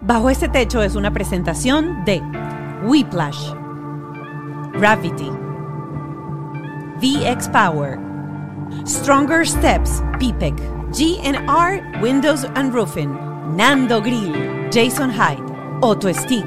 [0.00, 2.22] Bajo este techo es una presentación de
[2.84, 3.52] Whiplash,
[4.74, 5.28] Gravity,
[7.00, 7.98] VX Power,
[8.86, 10.54] Stronger Steps, PPEC,
[10.92, 13.12] GNR Windows and Roofing,
[13.56, 15.42] Nando Grill, Jason Hyde,
[15.82, 16.46] Auto Stick.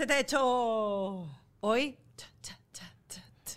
[0.00, 1.28] Este techo.
[1.60, 1.98] Hoy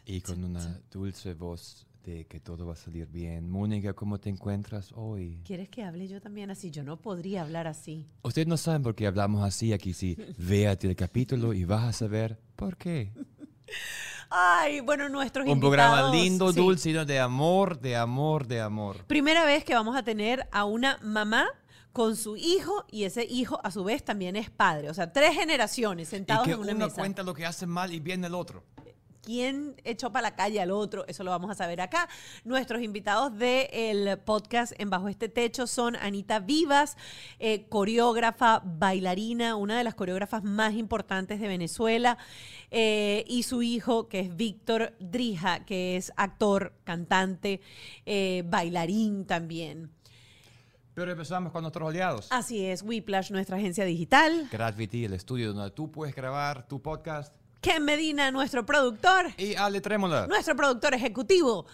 [0.06, 3.50] Y con una dulce voz de que todo va a salir bien.
[3.50, 5.40] Mónica, ¿cómo te encuentras hoy?
[5.46, 6.70] ¿Quieres que hable yo también así?
[6.70, 8.10] Yo no podría hablar así.
[8.24, 9.94] Ustedes no saben por qué hablamos así aquí.
[9.94, 13.14] Sí, véate el capítulo y vas a saber por qué.
[14.30, 16.60] Ay, bueno, nuestros Un programa invitados, lindo, sí.
[16.60, 19.05] dulce, de amor, de amor, de amor.
[19.05, 21.48] Primera vez que vamos a tener a una mamá
[21.94, 24.90] con su hijo y ese hijo a su vez también es padre.
[24.90, 26.98] O sea, tres generaciones Y sentados que en una uno mesa.
[27.00, 28.63] cuenta lo que hace mal y viene el otro.
[29.22, 32.10] quién echó para la calle al otro, eso lo vamos a saber acá.
[32.44, 36.98] Nuestros invitados del podcast En Bajo este Techo son Anita Vivas,
[37.40, 42.18] eh, coreógrafa, bailarina, una de las coreógrafas más importantes de Venezuela,
[42.70, 47.62] eh, y su hijo, que es Víctor Drija, que es actor, cantante,
[48.05, 49.91] eh, bailarín también.
[50.94, 52.27] Pero empezamos con nuestros aliados.
[52.30, 54.48] Así es, Whiplash, nuestra agencia digital.
[54.52, 57.34] Gravity, el estudio donde tú puedes grabar tu podcast.
[57.62, 59.27] Ken Medina, nuestro productor.
[59.38, 60.27] Y Ale Trémola.
[60.27, 61.66] nuestro productor ejecutivo,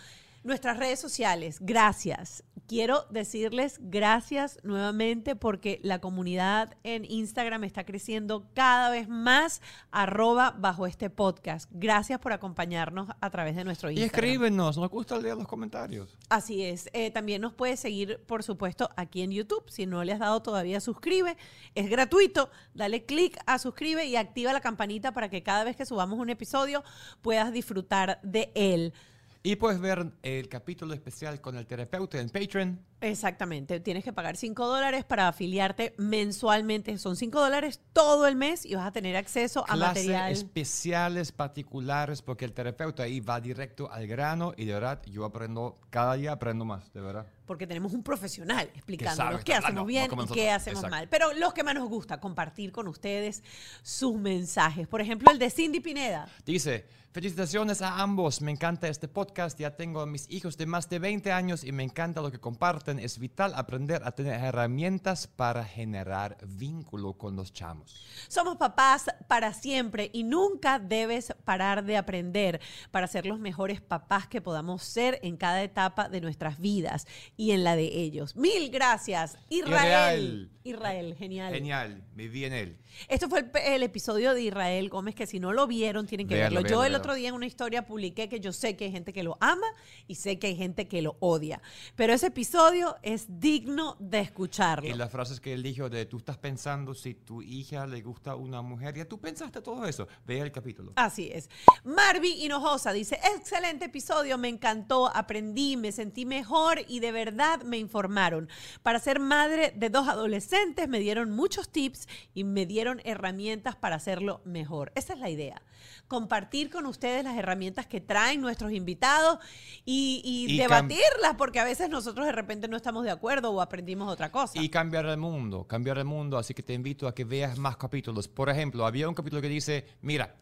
[0.50, 1.60] nuestras redes sociales.
[1.62, 2.44] Gracias.
[2.68, 10.52] Quiero decirles gracias nuevamente porque la comunidad en Instagram está creciendo cada vez más, arroba
[10.52, 11.68] bajo este podcast.
[11.74, 14.24] Gracias por acompañarnos a través de nuestro Y Instagram.
[14.24, 16.16] escríbenos, nos gusta leer los comentarios.
[16.30, 16.92] Así es.
[16.94, 19.64] Eh, también nos puedes seguir, por supuesto, aquí en YouTube.
[19.68, 21.38] Si no le has dado todavía suscribe,
[21.74, 22.52] es gratuito.
[22.76, 26.30] Dale clic a suscribe y activa la campanita para que cada vez que subamos un
[26.30, 26.84] episodio
[27.24, 28.94] puedas disfrutar de él.
[29.42, 32.78] Y puedes ver el capítulo especial con el terapeuta en Patreon.
[33.02, 33.80] Exactamente.
[33.80, 36.98] Tienes que pagar 5 dólares para afiliarte mensualmente.
[36.98, 40.32] Son 5 dólares todo el mes y vas a tener acceso a material.
[40.32, 45.80] especiales, particulares, porque el terapeuta ahí va directo al grano y de verdad yo aprendo,
[45.90, 47.26] cada día aprendo más, de verdad.
[47.46, 50.96] Porque tenemos un profesional explicándonos qué está hacemos bien no y qué hacemos Exacto.
[50.96, 51.08] mal.
[51.10, 53.44] Pero los que más nos gusta, compartir con ustedes
[53.82, 54.88] sus mensajes.
[54.88, 56.28] Por ejemplo, el de Cindy Pineda.
[56.46, 60.90] Dice, felicitaciones a ambos, me encanta este podcast, ya tengo a mis hijos de más
[60.90, 65.28] de 20 años y me encanta lo que comparten, es vital aprender a tener herramientas
[65.28, 68.08] para generar vínculo con los chamos.
[68.28, 74.28] Somos papás para siempre y nunca debes parar de aprender para ser los mejores papás
[74.28, 77.06] que podamos ser en cada etapa de nuestras vidas
[77.38, 78.36] y en la de ellos.
[78.36, 79.70] Mil gracias, Israel.
[79.70, 80.52] Israel.
[80.64, 81.54] Israel, genial.
[81.54, 82.78] Genial, me vi en él.
[83.08, 86.36] Este fue el, el episodio de Israel Gómez, que si no lo vieron, tienen que
[86.36, 86.78] Véanlo, verlo.
[86.78, 89.24] Yo el otro día en una historia publiqué que yo sé que hay gente que
[89.24, 89.68] lo ama
[90.08, 91.62] y sé que hay gente que lo odia.
[91.96, 94.88] Pero ese episodio es digno de escucharlo.
[94.88, 98.36] Y las frases que él dijo de tú estás pensando si tu hija le gusta
[98.36, 100.94] una mujer, ya tú pensaste todo eso, ve el capítulo.
[100.96, 101.50] Así es.
[101.84, 107.78] Marvi Hinojosa dice, excelente episodio, me encantó, aprendí, me sentí mejor y de verdad me
[107.78, 108.50] informaron.
[108.84, 113.96] Para ser madre de dos adolescentes me dieron muchos tips y me dieron herramientas para
[113.96, 114.92] hacerlo mejor.
[114.96, 115.62] Esa es la idea.
[116.08, 119.40] Compartir con ustedes las herramientas que traen nuestros invitados
[119.86, 124.12] y, y debatirlas, porque a veces nosotros de repente no estamos de acuerdo o aprendimos
[124.12, 124.62] otra cosa.
[124.62, 127.78] Y cambiar el mundo, cambiar el mundo, así que te invito a que veas más
[127.78, 128.28] capítulos.
[128.28, 130.36] Por ejemplo, había un capítulo que dice, mira,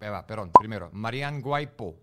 [0.00, 1.96] eh, perdón, primero, Marianne Guaipo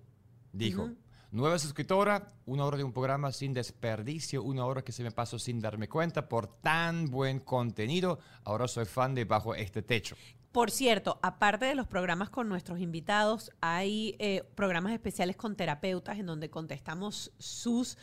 [0.52, 0.90] dijo,
[1.32, 5.40] nueva suscriptora, una hora de un programa sin desperdicio, una hora que se me pasó
[5.40, 10.16] sin darme cuenta por tan buen contenido, ahora soy fan de Bajo este Techo.
[10.52, 16.18] Por cierto, aparte de los programas con nuestros invitados, hay eh, programas especiales con terapeutas
[16.18, 17.98] en donde contestamos sus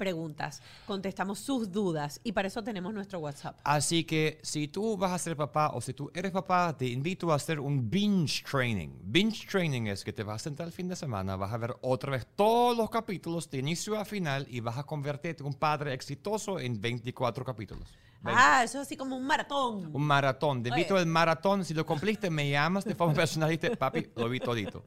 [0.00, 3.60] preguntas, contestamos sus dudas y para eso tenemos nuestro WhatsApp.
[3.64, 7.30] Así que si tú vas a ser papá o si tú eres papá, te invito
[7.30, 8.88] a hacer un binge training.
[9.02, 11.76] Binge training es que te vas a sentar el fin de semana, vas a ver
[11.82, 15.54] otra vez todos los capítulos de inicio a final y vas a convertirte en un
[15.54, 17.94] padre exitoso en 24 capítulos.
[18.24, 19.90] Ah, eso es así como un maratón.
[19.94, 20.62] Un maratón.
[20.62, 21.64] Te invito al maratón.
[21.64, 24.84] Si lo cumpliste, me llamas de forma personal y te, papi, lo vi todito.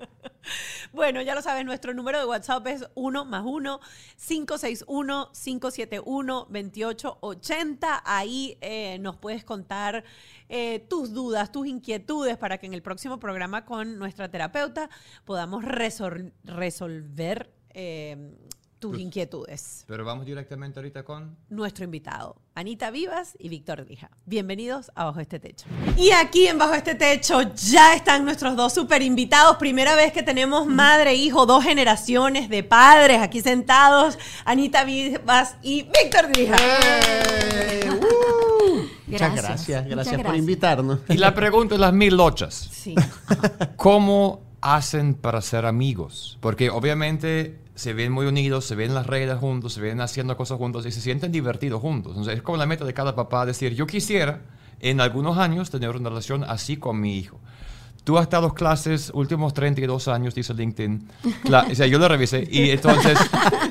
[0.92, 3.80] Bueno, ya lo sabes, nuestro número de WhatsApp es 1 más 1
[4.28, 8.04] 561 571 2880.
[8.06, 10.04] Ahí eh, nos puedes contar
[10.50, 14.90] eh, tus dudas, tus inquietudes para que en el próximo programa con nuestra terapeuta
[15.26, 17.52] podamos resol- resolver.
[17.76, 18.36] eh,
[18.84, 19.86] tus inquietudes.
[19.88, 21.38] Pero vamos directamente ahorita con...
[21.50, 24.10] Nuestro invitado, Anita Vivas y Víctor Drija.
[24.26, 25.68] Bienvenidos a Bajo este Techo.
[25.96, 29.56] Y aquí en Bajo este Techo ya están nuestros dos super invitados.
[29.56, 34.20] Primera vez que tenemos madre e hijo, dos generaciones de padres aquí sentados.
[34.44, 36.58] Anita Vivas y Víctor Drija.
[36.60, 37.90] ¡Eh!
[37.90, 38.82] ¡Uh!
[39.08, 41.00] Muchas Gracias, gracias, muchas gracias por invitarnos.
[41.08, 42.54] Y la pregunta es las mil lochas.
[42.54, 42.96] Sí.
[43.78, 46.38] ¿Cómo hacen para ser amigos?
[46.42, 50.38] Porque obviamente se ven muy unidos, se ven en las redes juntos, se ven haciendo
[50.38, 52.12] cosas juntos y se sienten divertidos juntos.
[52.12, 54.42] Entonces es como la meta de cada papá decir, yo quisiera
[54.80, 57.40] en algunos años tener una relación así con mi hijo.
[58.04, 61.08] Tú has dado clases últimos 32 años, dice LinkedIn.
[61.72, 62.46] O sea, yo lo revisé.
[62.52, 63.18] Y entonces,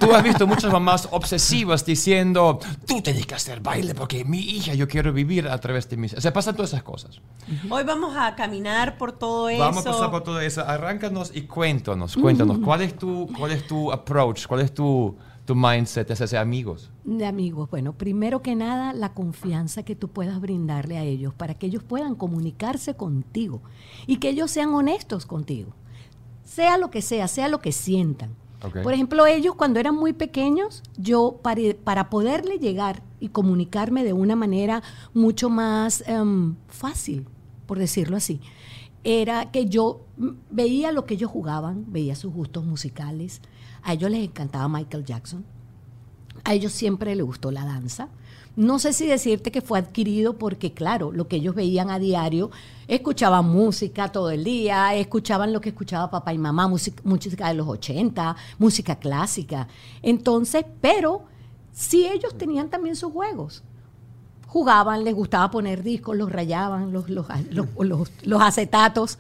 [0.01, 4.73] tú has visto muchas mamás obsesivas diciendo, tú tienes que hacer baile porque mi hija,
[4.75, 6.15] yo quiero vivir a través de mis...
[6.15, 7.21] O sea, pasan todas esas cosas.
[7.69, 9.61] Hoy vamos a caminar por todo eso.
[9.61, 10.63] Vamos a pasar por todo eso.
[10.63, 12.59] Arráncanos y cuéntanos, cuéntanos.
[12.59, 14.47] ¿Cuál es tu, cuál es tu approach?
[14.47, 16.92] ¿Cuál es tu, tu mindset hacerse amigos?
[17.05, 21.55] De amigos, bueno, primero que nada, la confianza que tú puedas brindarle a ellos para
[21.55, 23.61] que ellos puedan comunicarse contigo
[24.07, 25.73] y que ellos sean honestos contigo.
[26.45, 28.31] Sea lo que sea, sea lo que sientan.
[28.85, 34.13] Por ejemplo, ellos cuando eran muy pequeños, yo para, para poderle llegar y comunicarme de
[34.13, 34.85] una manera
[35.15, 37.27] mucho más em, fácil,
[37.67, 38.41] por decirlo así,
[39.03, 40.03] era que yo
[40.51, 43.41] veía lo que ellos jugaban, veía sus gustos musicales.
[43.83, 45.45] A ellos les encantaba Michael Jackson.
[46.45, 48.09] A ellos siempre les gustó la danza.
[48.55, 52.51] No sé si decirte que fue adquirido porque, claro, lo que ellos veían a diario,
[52.87, 57.55] escuchaban música todo el día, escuchaban lo que escuchaba papá y mamá, música, música de
[57.55, 59.69] los 80, música clásica.
[60.03, 61.23] Entonces, pero
[61.73, 63.63] sí ellos tenían también sus juegos.
[64.49, 69.19] Jugaban, les gustaba poner discos, los rayaban, los, los, los, los- los acetatos,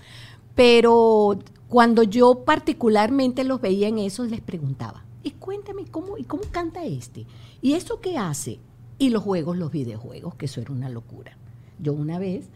[0.54, 1.38] pero
[1.69, 6.84] cuando yo particularmente los veía en eso, les preguntaba, y cuéntame, ¿cómo, ¿y cómo canta
[6.84, 7.26] este?
[7.60, 8.60] ¿Y eso qué hace?
[8.98, 11.36] Y los juegos, los videojuegos, que eso era una locura.
[11.78, 12.48] Yo una vez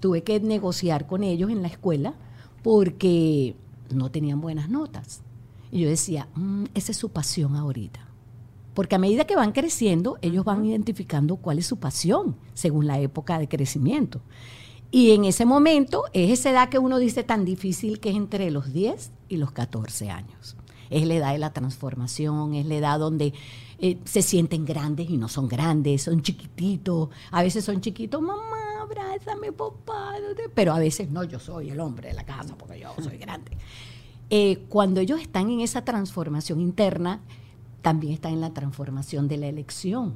[0.00, 2.14] tuve que negociar con ellos en la escuela
[2.62, 3.54] porque
[3.90, 5.22] no tenían buenas notas.
[5.70, 8.08] Y yo decía, "Mm, esa es su pasión ahorita.
[8.74, 12.98] Porque a medida que van creciendo, ellos van identificando cuál es su pasión según la
[13.00, 14.22] época de crecimiento.
[14.90, 18.50] Y en ese momento es esa edad que uno dice tan difícil que es entre
[18.50, 20.56] los 10 y los 14 años.
[20.92, 23.32] Es la edad de la transformación, es la edad donde
[23.78, 27.08] eh, se sienten grandes y no son grandes, son chiquititos.
[27.30, 30.14] A veces son chiquitos, mamá, abrázame, papá.
[30.54, 33.52] Pero a veces no, yo soy el hombre de la casa porque yo soy grande.
[34.30, 37.20] Eh, cuando ellos están en esa transformación interna,
[37.82, 40.14] también están en la transformación de la elección.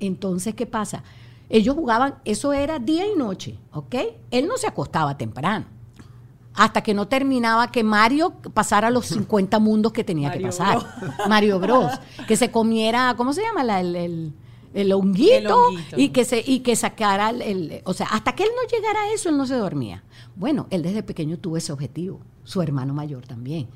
[0.00, 1.02] Entonces, ¿qué pasa?
[1.50, 3.94] Ellos jugaban, eso era día y noche, ¿ok?
[4.30, 5.77] Él no se acostaba temprano.
[6.54, 10.78] Hasta que no terminaba que Mario pasara los 50 mundos que tenía que pasar.
[11.28, 11.92] Mario Bros.
[12.26, 13.62] Que se comiera, ¿cómo se llama?
[13.64, 14.32] La- el, el-
[14.74, 15.96] el honguito, El honguito.
[15.98, 19.00] y que se y que sacara el, el- o sea hasta que él no llegara
[19.00, 20.04] a eso él no se dormía
[20.36, 23.66] bueno él desde pequeño tuvo ese objetivo su hermano mayor también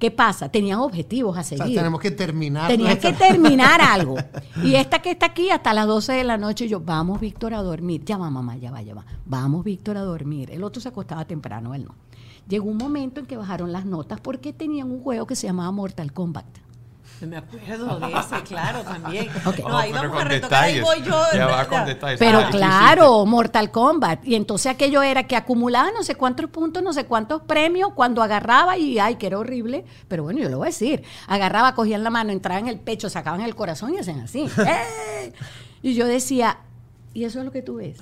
[0.00, 2.66] qué pasa tenían objetivos a O sea, seguir tenemos que terminar.
[2.66, 4.16] Tenía nuestra- que terminar algo.
[4.64, 7.62] Y esta que está aquí hasta las 12 de la noche, yo, vamos, Víctor, a
[7.62, 8.02] dormir.
[8.04, 9.04] Ya va, mamá, ya va, ya va.
[9.26, 10.50] Vamos, Víctor, a dormir.
[10.50, 11.94] El otro se acostaba temprano, él no.
[12.50, 15.70] Llegó un momento en que bajaron las notas porque tenían un juego que se llamaba
[15.70, 16.44] Mortal Kombat.
[17.20, 19.28] Me acuerdo de ese, claro, también.
[19.44, 19.58] Ok.
[19.60, 20.82] No, ahí vamos a retocar, ahí detalles.
[20.82, 21.22] voy yo.
[21.34, 22.18] Ya va con detalles.
[22.18, 24.26] Pero Ah, claro, Mortal Kombat.
[24.26, 28.22] Y entonces aquello era que acumulaba no sé cuántos puntos, no sé cuántos premios, cuando
[28.22, 29.84] agarraba y, ay, que era horrible.
[30.08, 31.02] Pero bueno, yo lo voy a decir.
[31.28, 34.48] Agarraba, cogían la mano, entraban en el pecho, sacaban el corazón y hacían así.
[34.66, 35.32] ¡Eh!
[35.82, 36.58] Y yo decía,
[37.12, 37.98] ¿y eso es lo que tú ves?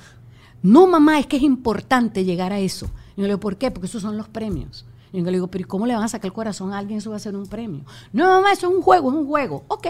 [0.63, 2.89] No, mamá, es que es importante llegar a eso.
[3.19, 3.73] Y yo le digo, ¿por qué?
[3.73, 4.87] Porque esos son los premios.
[5.13, 6.99] Y yo le digo, pero ¿y cómo le van a sacar el corazón a alguien?
[6.99, 7.85] Eso va a ser un premio.
[8.13, 9.65] No, mamá, eso es un juego, es un juego.
[9.67, 9.89] Ok.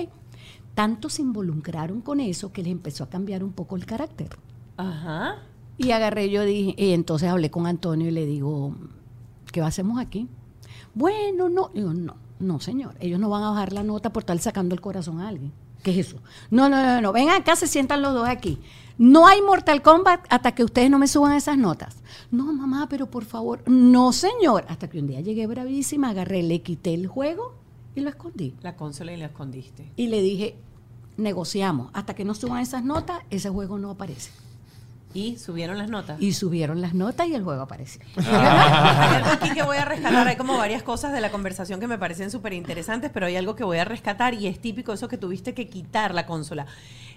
[0.74, 4.30] Tanto se involucraron con eso que les empezó a cambiar un poco el carácter.
[4.78, 5.42] Ajá.
[5.76, 8.74] Y agarré, yo dije, y entonces hablé con Antonio y le digo,
[9.52, 10.26] ¿qué hacemos aquí?
[10.94, 14.38] Bueno, no, digo, no, no, señor, ellos no van a bajar la nota por estar
[14.38, 15.52] sacando el corazón a alguien.
[15.82, 16.16] ¿Qué es eso?
[16.50, 18.58] No, no, no, no, ven acá, se sientan los dos aquí.
[18.96, 21.97] No hay Mortal Kombat hasta que ustedes no me suban esas notas.
[22.30, 24.64] No, mamá, pero por favor, no, señor.
[24.68, 27.54] Hasta que un día llegué bravísima, agarré, le quité el juego
[27.94, 28.54] y lo escondí.
[28.62, 29.90] La consola y la escondiste.
[29.96, 30.56] Y le dije,
[31.16, 34.30] negociamos, hasta que no suban esas notas, ese juego no aparece.
[35.14, 36.20] Y subieron las notas.
[36.20, 38.02] Y subieron las notas y el juego apareció.
[38.16, 40.28] Hay algo aquí que voy a rescatar.
[40.28, 43.56] Hay como varias cosas de la conversación que me parecen súper interesantes, pero hay algo
[43.56, 46.66] que voy a rescatar y es típico eso que tuviste que quitar la consola.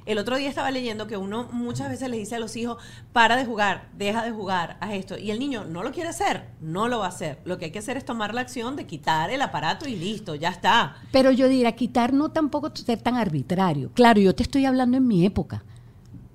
[0.06, 2.78] El otro día estaba leyendo que uno muchas veces le dice a los hijos,
[3.14, 5.18] para de jugar, deja de jugar, haz esto.
[5.18, 7.40] Y el niño no lo quiere hacer, no lo va a hacer.
[7.46, 10.34] Lo que hay que hacer es tomar la acción de quitar el aparato y listo,
[10.34, 10.96] ya está.
[11.12, 13.92] Pero yo diría, quitar no tampoco ser tan arbitrario.
[13.94, 15.64] Claro, yo te estoy hablando en mi época.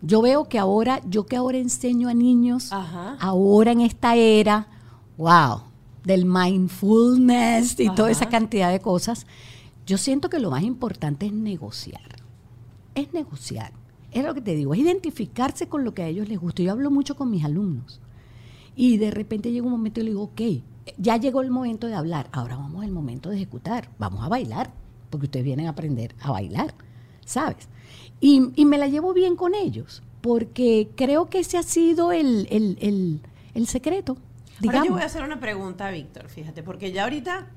[0.00, 3.16] Yo veo que ahora, yo que ahora enseño a niños, Ajá.
[3.18, 4.68] ahora en esta era,
[5.16, 5.62] wow,
[6.04, 9.26] del mindfulness y toda esa cantidad de cosas,
[9.86, 12.25] yo siento que lo más importante es negociar.
[12.96, 13.72] Es negociar.
[14.10, 16.62] Es lo que te digo, es identificarse con lo que a ellos les gusta.
[16.62, 18.00] Yo hablo mucho con mis alumnos.
[18.74, 20.40] Y de repente llega un momento y le digo, ok,
[20.98, 24.70] ya llegó el momento de hablar, ahora vamos al momento de ejecutar, vamos a bailar,
[25.10, 26.74] porque ustedes vienen a aprender a bailar,
[27.24, 27.68] ¿sabes?
[28.20, 32.46] Y, y me la llevo bien con ellos, porque creo que ese ha sido el,
[32.50, 33.20] el, el-
[33.54, 34.16] el secreto.
[34.64, 37.50] Ahora yo voy a hacer una pregunta Víctor, fíjate, porque ya ahorita...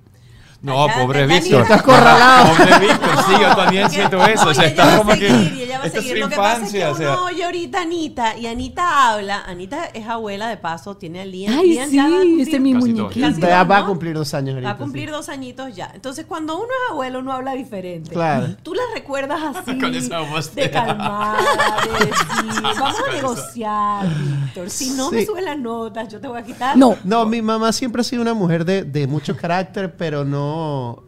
[0.62, 1.62] No, pobre Víctor.
[1.62, 2.50] estás acorralado.
[2.50, 4.50] Pobre Víctor, sí, yo también siento eso.
[4.50, 5.30] O sea, está a como que.
[5.30, 6.12] seguir, y ella va a seguir.
[6.14, 7.12] su Lo que pasa es que infancia, o sea.
[7.14, 9.44] uno oye ahorita a Anita, y Anita habla.
[9.48, 11.54] Anita es abuela de paso, tiene al Lian.
[11.58, 13.04] Ay, Lian ya va a sí, cumplir- ese es mi Casi todo.
[13.10, 13.48] muñequito.
[13.70, 14.70] Va a cumplir dos años ahorita.
[14.70, 15.12] Va a cumplir sí.
[15.12, 15.92] dos añitos ya.
[15.94, 18.12] Entonces, cuando uno es abuelo, uno habla diferente.
[18.12, 18.48] Claro.
[18.62, 19.78] Tú la recuerdas así.
[19.80, 20.76] Con esa voz de decir,
[22.62, 24.70] vamos a negociar, Víctor.
[24.70, 25.26] Si no me Sí.
[25.26, 26.76] suben las notas, yo te voy a quitar.
[26.78, 30.49] No, No, mi mamá siempre ha sido una mujer de, de mucho carácter, pero no,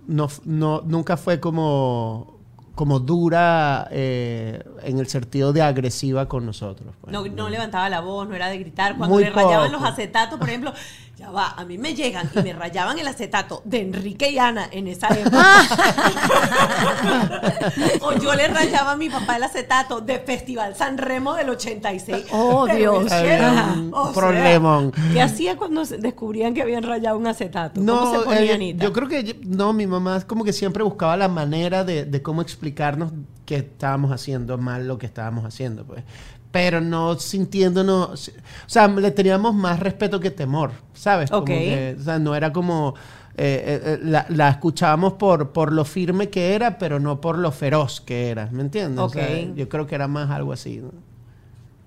[0.08, 2.38] no, no nunca fue como,
[2.76, 6.94] como dura eh, en el sentido de agresiva con nosotros.
[7.02, 7.12] pues.
[7.14, 8.98] No, no levantaba la voz, no era de gritar.
[8.98, 9.82] Cuando Muy le rayaban poco.
[9.82, 10.74] los acetatos, por ejemplo,
[11.22, 14.68] ya va, a mí me llegan y me rayaban el acetato de Enrique y Ana
[14.72, 15.38] en esa época.
[18.02, 22.26] o yo le rayaba a mi papá el acetato de Festival San Remo del 86.
[22.32, 23.08] Oh, Dios.
[23.08, 23.76] sea,
[24.16, 24.92] problemón.
[25.14, 27.80] ¿Qué hacía cuando descubrían que habían rayado un acetato?
[27.82, 28.84] ¿Cómo No, se ponía eh, Anita?
[28.84, 32.22] yo creo que yo- no, mi mamá como que siempre buscaba la manera de, de
[32.24, 33.12] cómo explicarnos
[33.46, 36.04] que estábamos haciendo mal lo que estábamos haciendo, pues.
[36.52, 41.32] Pero no sintiéndonos, o sea, le teníamos más respeto que temor, ¿sabes?
[41.32, 41.48] Como Ok.
[41.52, 42.94] que, o sea, no era como
[43.38, 47.38] eh, eh, eh, la, la escuchábamos por, por lo firme que era, pero no por
[47.38, 49.00] lo feroz que era, ¿me entiendes?
[49.06, 49.56] O sea, Ok.
[49.56, 50.78] yo creo que era más algo así.
[50.80, 50.92] ¿no?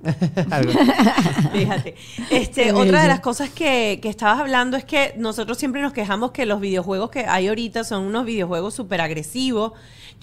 [1.53, 1.95] Fíjate.
[2.31, 6.33] Este, otra de las cosas que, que estabas hablando es que nosotros siempre nos quejamos
[6.33, 9.73] que los videojuegos que hay ahorita son unos videojuegos súper agresivos.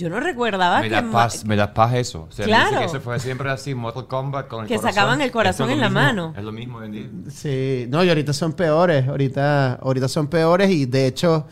[0.02, 2.28] Yo no recordaba Me que, paz, me da paz eso.
[2.30, 2.80] O sea, Claro.
[2.80, 4.94] que eso fue siempre así, Mortal Kombat con el Que corazón.
[4.94, 6.34] sacaban el corazón es en la mismo, mano.
[6.38, 7.10] Es lo mismo hoy en día.
[7.30, 11.46] Sí, no, y ahorita son peores, ahorita, ahorita son peores y de hecho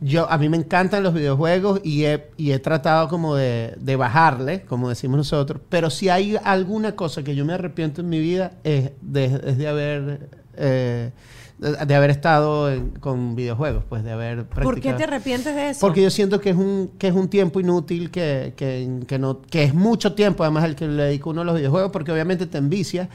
[0.00, 3.96] yo, a mí me encantan los videojuegos y he, y he tratado como de, de
[3.96, 8.20] bajarle, como decimos nosotros, pero si hay alguna cosa que yo me arrepiento en mi
[8.20, 10.28] vida es de, es de haber...
[10.56, 11.10] eh,
[11.58, 14.64] de, haber estado en- con videojuegos, pues de haber practicado.
[14.70, 15.80] ¿Por qué te arrepientes de eso?
[15.80, 19.42] Porque yo siento que es un, que es un tiempo inútil, que, que, que no,
[19.42, 22.46] que es mucho tiempo además el que le dedica uno a los videojuegos, porque obviamente
[22.46, 23.08] te envicia,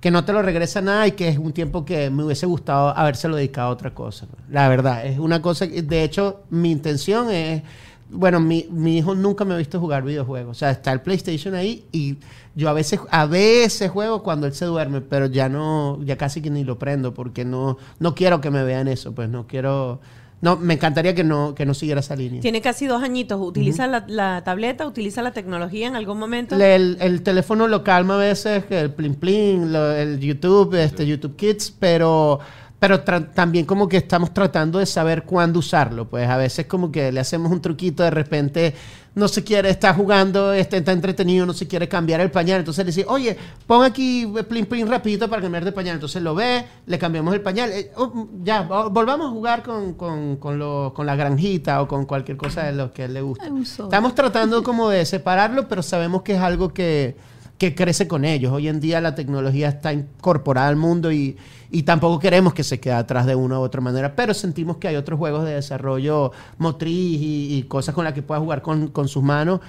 [0.00, 2.88] que no te lo regresa nada y que es un tiempo que me hubiese gustado
[2.96, 4.26] habérselo dedicado a otra cosa.
[4.50, 7.62] La verdad, es una cosa, que- de hecho, mi intención es,
[8.08, 11.54] bueno, mi, mi hijo nunca me ha visto jugar videojuegos, o sea, está el PlayStation
[11.54, 12.16] ahí y
[12.54, 16.42] yo a veces, a veces juego cuando él se duerme, pero ya no, ya casi
[16.42, 20.00] que ni lo prendo porque no, no quiero que me vean eso, pues no quiero...
[20.42, 22.40] No, me encantaría que no, que no siguiera esa línea.
[22.40, 23.38] Tiene casi dos añitos.
[23.42, 24.86] ¿Utiliza la, la tableta?
[24.86, 26.56] ¿Utiliza la tecnología en algún momento?
[26.56, 30.74] Le- El, el teléfono lo calma a veces, que el plin plin, lo- el YouTube,
[30.82, 32.40] este YouTube Kids, pero,
[32.80, 36.08] pero también como que estamos tratando de saber cuándo usarlo.
[36.08, 38.74] Pues a veces como que le hacemos un truquito, de repente
[39.14, 42.60] no se quiere, está jugando, este, está entretenido, no se quiere cambiar el pañal.
[42.60, 45.96] Entonces le dice, oye, pon aquí eh, plin plin rapidito para cambiar de pañal.
[45.96, 47.70] Entonces lo ve, le cambiamos el pañal.
[47.70, 51.86] Eh, oh, ya, vo- volvamos a jugar con, con, con, lo- con la granjita o
[51.88, 53.44] con cualquier cosa de lo que a él le gusta.
[53.84, 57.14] Estamos tratando como de separarlo, pero sabemos que es algo que,
[57.60, 58.54] que crece con ellos.
[58.54, 61.36] Hoy en día la tecnología está incorporada al mundo y,
[61.70, 64.88] y tampoco queremos que se quede atrás de una u otra manera, pero sentimos que
[64.88, 68.88] hay otros juegos de desarrollo motriz y, y cosas con las que pueda jugar con,
[68.88, 69.60] con sus manos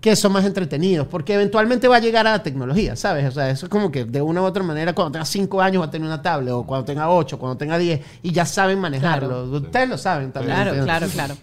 [0.00, 3.26] que son más entretenidos, porque eventualmente va a llegar a la tecnología, ¿sabes?
[3.26, 5.82] O sea, eso es como que de una u otra manera, cuando tenga cinco años
[5.82, 8.78] va a tener una tablet, o cuando tenga ocho, cuando tenga diez, y ya saben
[8.78, 9.28] manejarlo.
[9.28, 9.66] Claro.
[9.66, 10.54] Ustedes lo saben también.
[10.54, 11.34] Claro, claro, claro.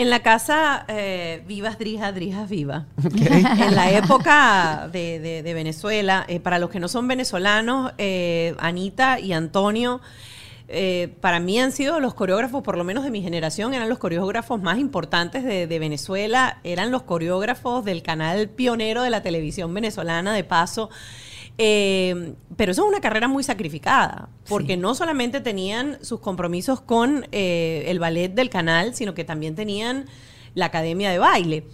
[0.00, 2.86] En la casa eh, Vivas Drijas, Drijas Viva.
[3.60, 8.54] En la época de, de- de Venezuela, eh, para los que no son venezolanos, eh,
[8.58, 10.00] Anita y Antonio,
[10.68, 13.98] eh, para mí han sido los coreógrafos, por lo menos de mi generación, eran los
[13.98, 19.74] coreógrafos más importantes de, de Venezuela, eran los coreógrafos del canal pionero de la televisión
[19.74, 20.88] venezolana, de paso.
[21.62, 27.26] Eh, pero eso es una carrera muy sacrificada, porque no solamente tenían sus compromisos con
[27.32, 30.06] eh, el ballet del canal, sino que también tenían
[30.54, 31.66] la academia de baile.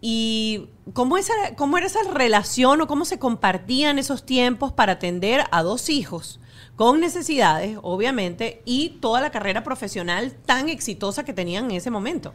[0.00, 5.42] ¿Y cómo, esa, cómo era esa relación o cómo se compartían esos tiempos para atender
[5.50, 6.38] a dos hijos?
[6.76, 12.32] con necesidades, obviamente, y toda la carrera profesional tan exitosa que tenían en ese momento.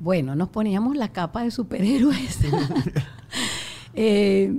[0.00, 2.38] Bueno, nos poníamos la capa de superhéroes.
[3.94, 4.54] Eh,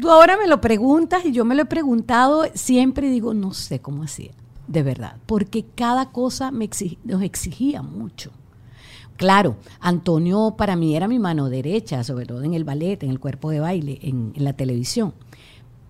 [0.00, 3.80] tú ahora me lo preguntas y yo me lo he preguntado, siempre digo, no sé
[3.80, 4.32] cómo hacía,
[4.66, 6.68] de verdad, porque cada cosa me
[7.04, 8.30] nos exigía mucho.
[9.16, 13.18] Claro, Antonio para mí era mi mano derecha, sobre todo en el ballet, en el
[13.18, 15.12] cuerpo de baile, en la televisión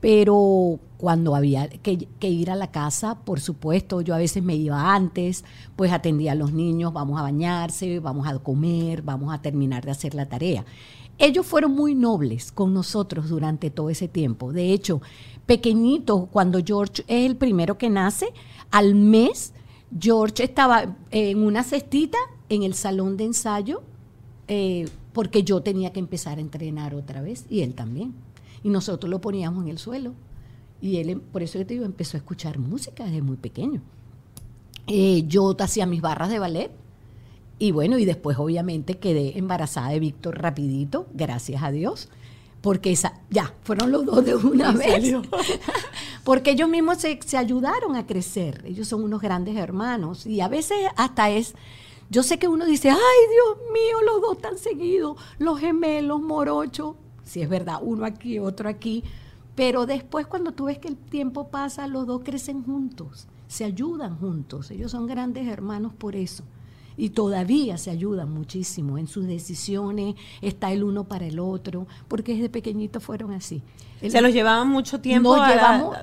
[0.01, 4.95] pero cuando había que, ir a la casa, por supuesto, yo a veces me iba
[4.95, 5.45] antes,
[5.77, 9.91] pues atendía a los niños, vamos a bañarse, vamos a comer, vamos a terminar de
[9.91, 10.65] hacer la tarea.
[11.19, 14.53] Ellos fueron muy nobles con nosotros durante todo ese tiempo.
[14.53, 15.03] De hecho,
[15.47, 18.33] pequeñito, cuando George es el primero que nace,
[18.71, 19.53] al mes
[19.99, 23.83] George estaba en una cestita en el salón de ensayo
[24.47, 28.15] eh, porque yo tenía que empezar a entrenar otra vez y él también
[28.63, 30.13] y nosotros lo poníamos en el suelo.
[30.81, 33.81] Y él, por eso yo te digo, empezó a escuchar música desde muy pequeño.
[34.87, 36.71] Eh, yo hacía mis barras de ballet
[37.59, 42.09] y bueno, y después obviamente quedé embarazada de Víctor rapidito, gracias a Dios,
[42.61, 45.15] porque esa, ya, fueron los dos de una vez.
[46.25, 50.27] porque ellos mismos se, se ayudaron a crecer, ellos son unos grandes hermanos.
[50.27, 51.55] Y a veces hasta es...
[52.11, 56.97] Yo sé que uno dice, ay Dios mío, los dos tan seguidos, los gemelos, morochos,
[57.23, 59.05] si es verdad, uno aquí, otro aquí,
[59.55, 64.17] pero después cuando tú ves que el tiempo pasa, los dos crecen juntos, se ayudan
[64.17, 66.45] juntos, ellos son grandes hermanos por eso.
[66.99, 72.35] Y todavía se ayudan muchísimo en sus decisiones, está el uno para el otro, porque
[72.35, 73.63] desde pequeñitos fueron así.
[74.07, 75.35] se los llevaban mucho tiempo,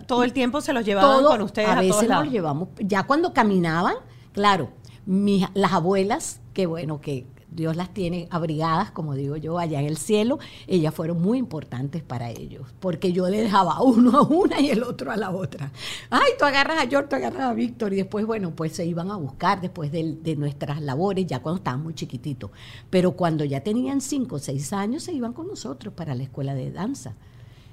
[0.08, 1.70] todo el tiempo se los llevaban con ustedes.
[1.70, 3.96] A, veces los llevamos, ya cuando caminaban,
[4.32, 4.72] claro,
[5.06, 9.98] las abuelas, que bueno, que Dios las tiene abrigadas, como digo yo, allá en el
[9.98, 14.70] cielo, ellas fueron muy importantes para ellos, porque yo le dejaba uno a una y
[14.70, 15.72] el otro a la otra.
[16.10, 19.10] Ay, tú agarras a George, tú agarras a Víctor, y después, bueno, pues se iban
[19.10, 22.52] a buscar después de, nuestras labores, ya cuando estaban muy chiquititos.
[22.90, 26.54] Pero cuando ya tenían cinco o seis años, se iban con nosotros para la escuela
[26.54, 27.14] de danza.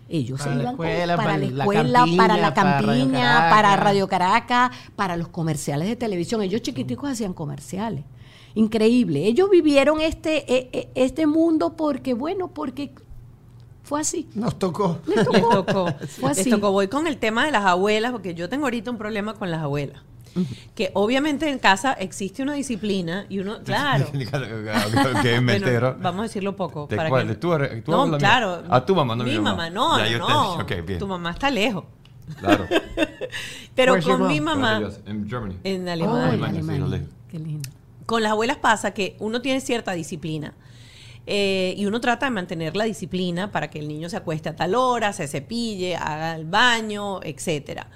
[0.08, 5.88] Ellos se iban para la escuela, para la campiña, para Radio Caracas, para los comerciales
[5.88, 6.42] de televisión.
[6.42, 8.04] Ellos chiquiticos hacían comerciales
[8.54, 9.26] increíble.
[9.26, 12.92] Ellos vivieron este, e, e, este mundo porque, bueno, porque
[13.82, 14.28] fue así.
[14.34, 15.00] Nos tocó.
[15.06, 15.92] Les tocó.
[16.20, 16.44] Fue así.
[16.44, 16.70] Les tocó.
[16.72, 19.60] Voy con el tema de las abuelas, porque yo tengo ahorita un problema con las
[19.60, 20.00] abuelas.
[20.74, 24.06] Que obviamente en casa existe una disciplina y uno, claro.
[26.00, 26.88] vamos a decirlo poco.
[26.88, 27.50] para que, ¿Tú,
[27.84, 28.62] tú no, claro.
[28.70, 29.68] A tu mamá, no mi, mamá.
[29.68, 30.66] no, no.
[30.98, 31.84] Tu mamá está lejos.
[32.38, 32.66] Claro.
[33.74, 34.80] Pero con mi mamá.
[35.04, 35.56] En Germany.
[35.64, 36.48] En Alemania.
[36.48, 37.02] Alemania.
[37.30, 37.68] Qué lindo
[38.06, 40.54] con las abuelas pasa que uno tiene cierta disciplina.
[41.24, 44.56] Eh, y uno trata de mantener la disciplina para que el niño se acueste a
[44.56, 47.88] tal hora, se cepille, haga el baño, etcétera.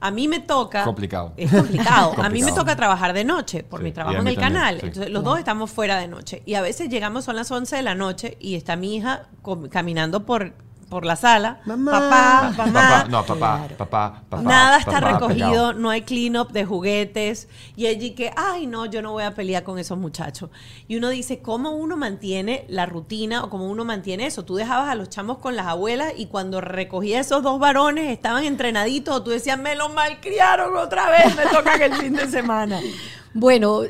[0.00, 0.84] A mí me toca.
[0.84, 1.34] Complicado.
[1.36, 2.14] Es complicado.
[2.16, 4.80] A mí me toca trabajar de noche por mi trabajo en el canal.
[4.82, 6.42] Entonces, los dos estamos fuera de noche.
[6.46, 9.28] Y a veces llegamos, son las 11 de la noche y está mi hija
[9.70, 10.54] caminando por
[10.90, 11.60] por la sala.
[11.64, 11.92] Mamá.
[11.92, 13.04] Papá, mamá.
[13.08, 14.42] no, papá, papá, papá.
[14.42, 17.48] Nada está recogido, no hay clean up de juguetes.
[17.76, 20.50] Y allí que, ay, no, yo no voy a pelear con esos muchachos.
[20.88, 24.44] Y uno dice, ¿cómo uno mantiene la rutina o cómo uno mantiene eso?
[24.44, 28.44] Tú dejabas a los chamos con las abuelas y cuando recogía esos dos varones estaban
[28.44, 32.80] entrenaditos, o tú decías, me los malcriaron otra vez, me toca el fin de semana.
[33.32, 33.82] Bueno,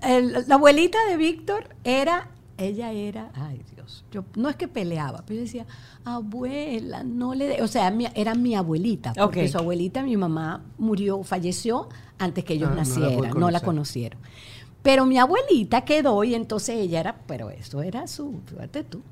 [0.00, 5.36] la abuelita de Víctor era, ella era, ay Dios, yo no es que peleaba, pero
[5.36, 5.66] yo decía,
[6.04, 7.62] abuela, no le...
[7.62, 11.88] O sea, era mi abuelita, porque su abuelita, mi mamá, murió, falleció
[12.18, 14.20] antes que ellos ah, nacieran, no la, conocieron.
[14.82, 19.02] Pero mi abuelita quedó y entonces ella era, pero eso era su, fíjate tú,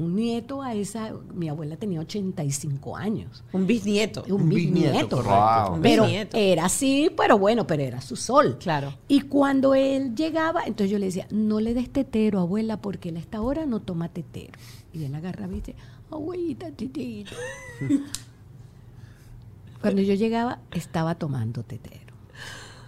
[0.00, 3.44] un nieto a esa, mi abuela tenía 85 años.
[3.52, 4.24] Un bisnieto.
[4.28, 5.22] Un, bisnieto.
[5.82, 8.56] Pero era así, pero bueno, pero era su sol.
[8.58, 8.94] Claro.
[9.08, 13.16] Y cuando él llegaba, entonces yo le decía, no le des tetero, abuela, porque él
[13.16, 14.52] a esta hora no toma tetero.
[14.92, 15.74] Y él agarraba y dice,
[16.10, 17.32] abuelita, titito.
[19.82, 22.14] Cuando yo llegaba, estaba tomando tetero.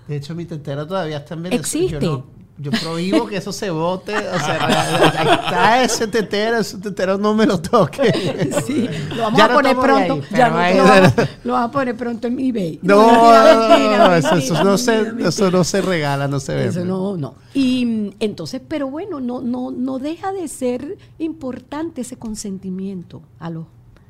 [0.08, 1.86] De hecho, mi tetero todavía está en Venezuela.
[1.86, 2.04] Existe.
[2.04, 2.24] Yo,
[2.70, 4.14] prohíbo que eso se bote.
[4.14, 8.12] O sea, está ese tetero, ese tetero no me lo toque.
[8.66, 10.20] Sí, lo vamos a poner pronto.
[10.30, 11.12] ya no, lo, vamos,
[11.44, 12.78] lo, vamos, a poner pronto en eBay.
[12.82, 16.66] No, no, no, eso, eso, no se, eso no se regala, no se ve.
[16.66, 17.34] Eso no, no.
[17.54, 23.50] Y mm, entonces, pero bueno, no, no, no deja de ser importante ese consentimiento a
[23.50, 23.66] los,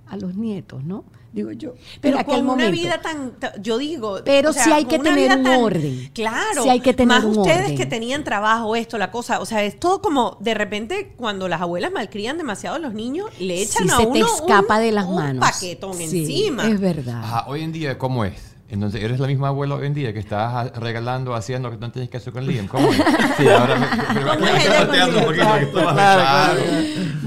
[0.09, 1.05] a los nietos, ¿no?
[1.33, 1.75] Digo yo.
[2.01, 2.73] Pero en aquel con una momento.
[2.73, 5.61] vida tan, ta- yo digo, Pero o sea, sí hay que una tener un tan-
[5.63, 6.11] orden.
[6.15, 7.77] Claro, Sí hay que tener más un ustedes orden.
[7.77, 11.61] que tenían trabajo, esto, la cosa, o sea, es todo como de repente cuando las
[11.63, 14.83] abuelas malcrían demasiado a los niños, le echan Sí, a se uno te escapa un-
[14.83, 15.45] de las un manos.
[15.51, 16.69] paquetón Sí, encima.
[16.69, 17.21] Es verdad.
[17.25, 18.35] Ajá, hoy en día, ¿cómo es?
[18.69, 21.93] Entonces, ¿eres la misma abuela hoy en día que estás regalando, haciendo lo que no
[21.93, 22.69] tienes que hacer con Liam?
[22.69, 22.97] ¿Cómo es?
[23.37, 25.25] Sí, ahora me, me, me- ¿Cómo me es quedo ella bateando un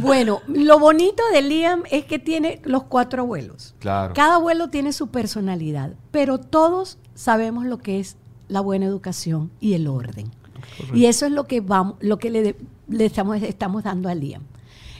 [0.06, 3.76] Bueno, lo bonito de Liam es que tiene los cuatro abuelos.
[3.80, 4.14] Claro.
[4.14, 9.74] Cada abuelo tiene su personalidad, pero todos sabemos lo que es la buena educación y
[9.74, 10.32] el orden.
[10.94, 12.56] Y eso es lo que vamos, lo que le,
[12.88, 14.44] le estamos, estamos dando a Liam.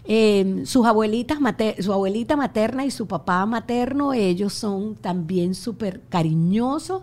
[0.08, 6.02] Eh, sus abuelitas, mater- su abuelita materna y su papá materno, ellos son también súper
[6.10, 7.02] cariñosos,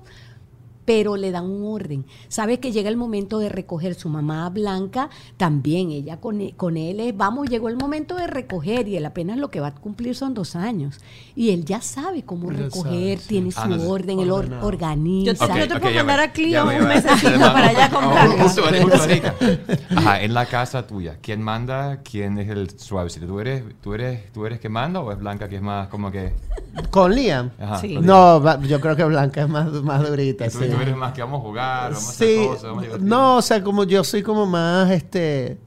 [0.85, 2.05] pero le dan un orden.
[2.29, 6.77] Sabe que llega el momento de recoger su mamá Blanca, también ella con, e- con
[6.77, 9.75] él es, vamos, llegó el momento de recoger y él apenas lo que va a
[9.75, 10.99] cumplir son dos años.
[11.37, 13.29] Y él ya sabe cómo recoger, sabe, sí.
[13.29, 13.87] tiene su Ah, no sé.
[13.87, 15.33] orden, él or- organiza.
[15.33, 17.05] Yo te- Ok, yo te ok, puedo mandar a Clio un Además,
[17.53, 18.29] para allá comprar.
[18.29, 18.49] oh.
[19.97, 22.01] Ajá, en la casa tuya, ¿quién manda?
[22.03, 23.27] ¿Quién es el suavecito?
[23.27, 26.11] ¿Tú eres, tú eres, tú eres que manda o es Blanca que es más como
[26.11, 26.33] que...
[26.90, 27.51] Con Liam.
[27.61, 27.99] Ajá, Sí.
[28.01, 30.49] No, yo creo que Blanca es más, más durita.
[30.51, 30.59] Sí.
[30.75, 33.19] Tú eres más que vamos a jugar, vamos a hacer Sí, cosas, vamos a divertirnos.
[33.19, 35.59] no, o sea, como yo soy como más, este...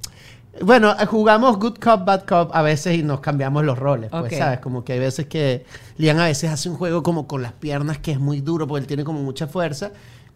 [0.62, 4.32] Bueno, eh, jugamos Good Cop, Bad Cop a veces y nos cambiamos los roles, pues,
[4.32, 4.38] Ok.
[4.40, 4.60] ¿sabes?
[4.60, 5.66] Como que hay veces que
[5.98, 8.80] Liam a veces hace un juego como con las piernas que es muy duro porque
[8.82, 9.92] él tiene como mucha fuerza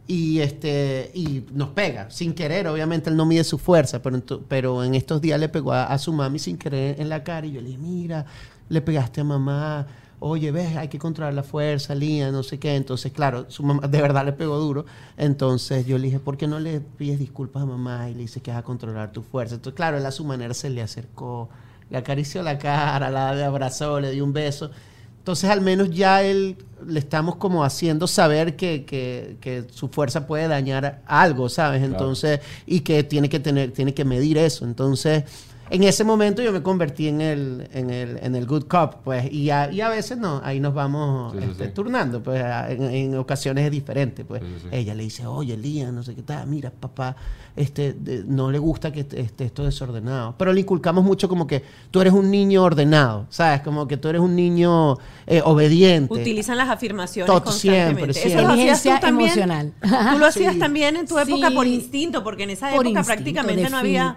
[0.08, 4.42] y este y nos pega, sin querer, obviamente él no mide su fuerza, pero, ento-
[4.48, 7.46] pero en estos días le pegó a, a su mami sin querer en la cara
[7.48, 8.26] y yo le dije, mira,
[8.68, 9.88] le pegaste a mamá,
[10.22, 12.76] oye, ves, hay que controlar la fuerza, Lía, no sé qué.
[12.76, 14.86] Entonces, claro, su mamá de verdad le pegó duro.
[15.18, 18.42] Entonces yo le dije, ¿por qué no le pides disculpas a mamá y le dices
[18.44, 19.56] que vas a controlar tu fuerza?
[19.56, 21.50] Entonces, claro, él a su manera se le acercó,
[21.90, 24.72] le acarició la cara, la abrazó, le dio un beso.
[25.20, 26.56] Entonces, al menos ya él
[26.88, 31.80] le estamos como haciendo saber que, que- que su fuerza puede dañar algo, ¿sabes?
[31.82, 31.94] Claro.
[31.94, 34.66] Entonces, y que tiene que tener, tiene que medir eso.
[34.66, 35.24] Entonces,
[35.70, 39.32] en ese momento yo me convertí en el, en el, en el good cop, pues,
[39.32, 41.72] y a, y a veces no, ahí nos vamos Sí, sí, este, sí.
[41.74, 44.42] turnando, pues, a- en, en ocasiones es diferente, pues.
[44.42, 44.68] Sí, sí, sí.
[44.72, 47.16] Ella le dice, oye, Lía, no sé qué tal, mira, papá,
[47.56, 50.36] este, de- no le gusta que esté esté esto desordenado.
[50.38, 53.62] Pero le inculcamos mucho como que tú eres un niño ordenado, ¿sabes?
[53.62, 56.14] Como que tú eres un niño eh, obediente.
[56.14, 58.14] Utilizan las afirmaciones Todo, constantemente.
[58.14, 59.30] siempre, Eso lo hacías tú también.
[59.30, 59.74] emocional.
[59.82, 60.60] Tú lo hacías Sí.
[60.60, 61.56] también en tu época Sí.
[61.56, 64.16] por instinto, porque en esa Por época instinto, prácticamente no había.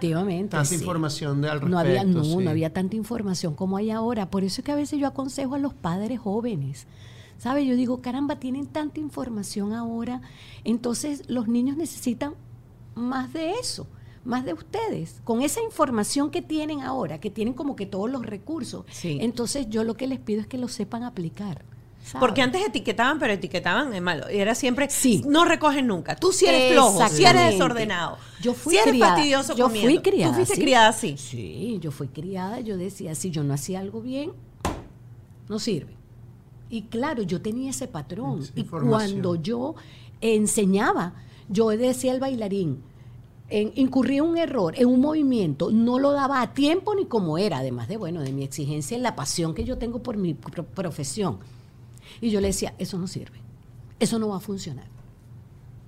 [0.49, 0.75] Tanta sí.
[1.45, 1.69] Información de al respecto.
[1.69, 2.43] No había, no, sí.
[2.43, 4.29] no había tanta información como hay ahora.
[4.29, 6.87] Por eso es que a veces yo aconsejo a los padres jóvenes.
[7.37, 7.65] ¿Sabe?
[7.65, 10.21] Yo digo, caramba, tienen tanta información ahora.
[10.63, 12.35] Entonces los niños necesitan
[12.95, 13.87] más de eso,
[14.23, 15.19] más de ustedes.
[15.23, 18.85] Con esa información que tienen ahora, que tienen como que todos los recursos.
[18.91, 19.17] Sí.
[19.21, 21.65] Entonces yo lo que les pido es que lo sepan aplicar.
[22.19, 24.29] Porque antes etiquetaban, pero etiquetaban es malo.
[24.31, 25.23] Y era siempre, Sí.
[25.27, 26.15] no recogen nunca.
[26.15, 28.17] Tú sí eres flojo, sí eres desordenado.
[28.41, 29.15] Yo fui si eres criada.
[29.15, 29.89] fastidioso yo comiendo.
[29.89, 30.31] fui criada.
[30.31, 31.17] Tú fuiste criada así.
[31.17, 32.59] Sí, yo fui criada.
[32.59, 34.31] Yo decía, si yo no hacía algo bien,
[35.49, 35.93] no sirve.
[36.69, 38.39] Y claro, yo tenía ese patrón.
[38.41, 39.75] Esa y cuando yo
[40.21, 41.13] enseñaba,
[41.49, 42.81] yo decía al bailarín,
[43.49, 47.59] en, incurría un error en un movimiento, no lo daba a tiempo ni como era,
[47.59, 50.65] además de, bueno, de mi exigencia y la pasión que yo tengo por mi pro-
[50.65, 51.39] profesión.
[52.23, 53.37] Y yo le decía, eso no sirve,
[53.99, 54.85] eso no va a funcionar.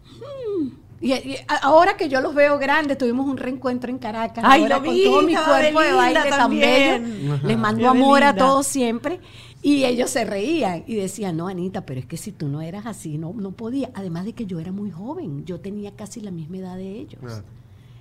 [0.03, 0.67] Mm.
[0.99, 1.13] Y,
[1.61, 4.43] ahora que yo los veo grandes, tuvimos un reencuentro en Caracas.
[4.45, 7.03] Ay, ahora lo con vi, todo mi cuerpo de baile tan también.
[7.03, 7.33] bello.
[7.35, 7.47] Ajá.
[7.47, 9.21] Les mando amor a todos siempre.
[9.61, 12.85] Y ellos se reían y decían, no, Anita, pero es que si tú no eras
[12.85, 13.89] así, no, no podía.
[13.93, 17.21] Además de que yo era muy joven, yo tenía casi la misma edad de ellos.
[17.21, 17.45] Claro.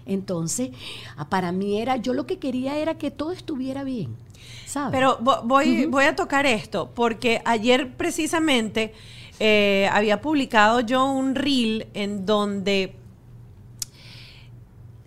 [0.07, 0.71] Entonces,
[1.17, 4.17] ah, para mí era, yo lo que quería era que todo estuviera bien.
[4.91, 8.93] Pero vo- voy, voy a tocar esto, porque ayer precisamente
[9.41, 12.95] eh, había publicado yo un reel en donde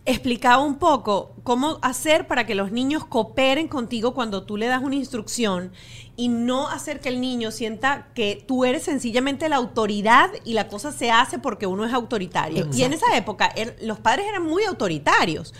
[0.05, 4.83] explicaba un poco cómo hacer para que los niños cooperen contigo cuando tú le das
[4.83, 5.71] una instrucción
[6.17, 10.67] y no hacer que el niño sienta que tú eres sencillamente la autoridad y la
[10.67, 12.67] cosa se hace porque uno es autoritario.
[12.73, 15.53] Y en esa época er- los padres eran muy autoritarios.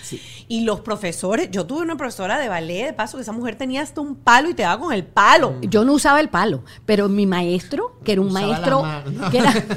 [0.50, 3.82] Y los profesores, yo tuve una profesora de ballet, de paso, que esa mujer tenía
[3.84, 5.54] hasta un palo y te daba con el palo.
[5.62, 9.30] Yo no usaba el palo, pero mi maestro, que era un Usaba maestro, la mano.
[9.30, 9.54] que era...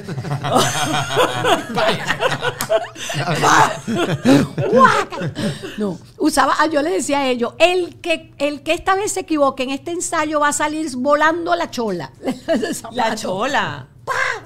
[4.73, 5.33] Guácala.
[5.79, 9.21] no, usaba, ah, yo le decía a ellos, el que, el que esta vez se
[9.21, 12.13] equivoque en este ensayo va a salir volando la chola.
[12.93, 13.89] La chola.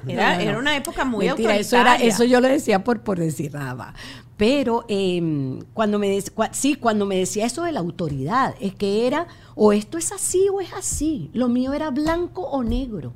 [0.07, 0.49] Era, No, no, no.
[0.49, 1.61] era una época muy Mentira, autoritaria.
[1.61, 3.93] eso, era, eso yo lo decía por, por decir nada.
[4.37, 8.75] Pero eh, cuando me dec- cua- sí, cuando me decía eso de la autoridad, es
[8.75, 11.31] que era o esto es así o es así.
[11.33, 13.13] Lo mío era blanco o negro.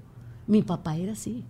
[0.48, 1.44] Mi papá era así.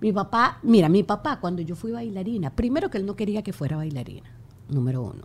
[0.00, 3.52] Mi papá, mira, mi papá cuando yo fui bailarina, primero que él no quería que
[3.52, 4.30] fuera bailarina,
[4.68, 5.24] número uno.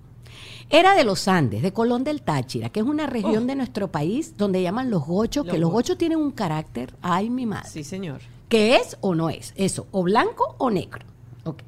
[0.70, 4.36] Era de los Andes, de Colón del Táchira, que es una región de nuestro país
[4.38, 5.98] donde llaman los gochos, Los que los gochos.
[5.98, 7.70] tienen un carácter, ay mi madre.
[7.70, 8.22] Sí, señor.
[8.50, 9.54] ¿Qué es o no es?
[9.56, 11.06] Eso, o blanco o negro.
[11.44, 11.64] Ok.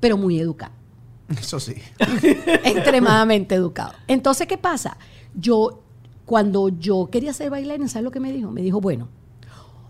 [0.00, 0.72] Pero muy educado.
[1.28, 1.74] Eso sí.
[1.98, 3.92] extremadamente educado.
[4.08, 4.96] Entonces, ¿qué pasa?
[5.34, 5.82] Yo,
[6.26, 8.50] cuando yo quería ser bailarina, ¿sabes lo que me dijo?
[8.50, 9.08] Me dijo, bueno,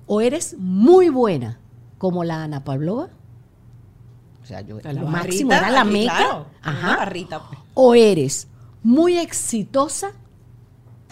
[0.07, 1.59] o eres muy buena
[1.99, 3.09] como la Ana Pavlova,
[4.43, 7.61] o sea, yo La lo barrita, máximo era la meca, claro, ajá, barrita, pues.
[7.83, 8.47] O eres
[8.83, 10.12] muy exitosa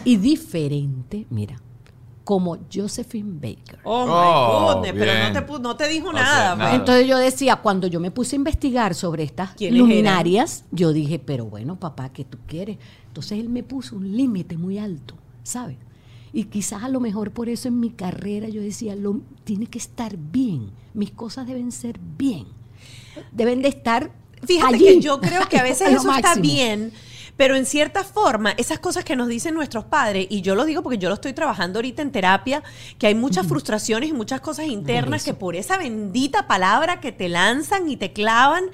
[0.05, 1.61] y diferente, mira,
[2.23, 3.79] como Josephine Baker.
[3.83, 6.55] Oh, my Oh, goodness, pero no te, no te dijo sea, nada.
[6.55, 6.73] pues.
[6.75, 11.17] Entonces yo decía, cuando yo me puse a investigar sobre estas ¿Quiénes luminarias, yo dije,
[11.17, 12.77] pero bueno, papá, ¿qué tú quieres?
[13.07, 15.77] Entonces él me puso un límite muy alto, ¿sabes?
[16.31, 19.79] Y quizás a lo mejor por eso en mi carrera yo decía, lo, tiene que
[19.79, 22.45] estar bien, mis cosas deben ser bien,
[23.31, 24.11] deben de estar
[24.45, 24.85] Fíjate allí.
[24.85, 26.93] que yo creo que a veces eso está bien,
[27.37, 30.83] pero en cierta forma, esas cosas que nos dicen nuestros padres, y yo lo digo
[30.83, 32.63] porque yo lo estoy trabajando ahorita en terapia,
[32.97, 37.29] que hay muchas frustraciones y muchas cosas internas que por esa bendita palabra que te
[37.29, 38.65] lanzan y te clavan,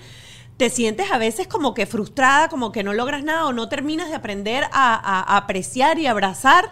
[0.58, 4.08] te sientes a veces como que frustrada, como que no logras nada o no terminas
[4.10, 6.72] de aprender a, a- a apreciar y abrazar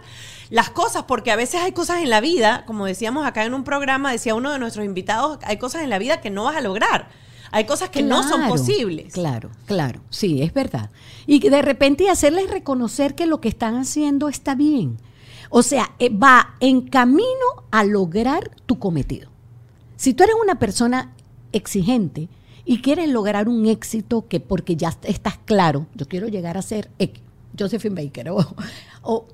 [0.50, 3.62] las cosas, porque a veces hay cosas en la vida, como decíamos acá en un
[3.62, 6.60] programa, decía uno de nuestros invitados, hay cosas en la vida que no vas a
[6.60, 7.08] lograr.
[7.54, 9.12] Hay cosas que no son posibles.
[9.12, 10.90] Claro, claro, sí, es verdad.
[11.26, 14.98] Y de repente hacerles reconocer que lo que están haciendo está bien.
[15.50, 19.30] O sea, eh, va en camino a lograr tu cometido.
[19.96, 21.12] Si tú eres una persona
[21.52, 22.28] exigente
[22.64, 26.90] y quieres lograr un éxito que porque ya estás claro, yo quiero llegar a ser
[26.98, 27.22] X,
[27.56, 28.44] Josephine Baker, o,
[29.02, 29.26] o-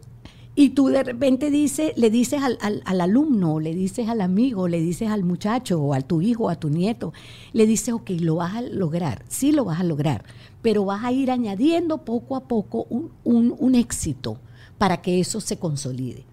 [0.56, 4.68] y tú de repente dices, le dices al, al- al alumno, le dices al amigo,
[4.68, 7.12] le dices al muchacho, o a tu hijo, a tu nieto,
[7.52, 10.24] le dices, ok, lo vas a lograr, sí lo vas a lograr,
[10.60, 13.10] pero vas a ir añadiendo poco a poco un-
[13.58, 14.38] un éxito
[14.76, 16.24] para que eso se consolide.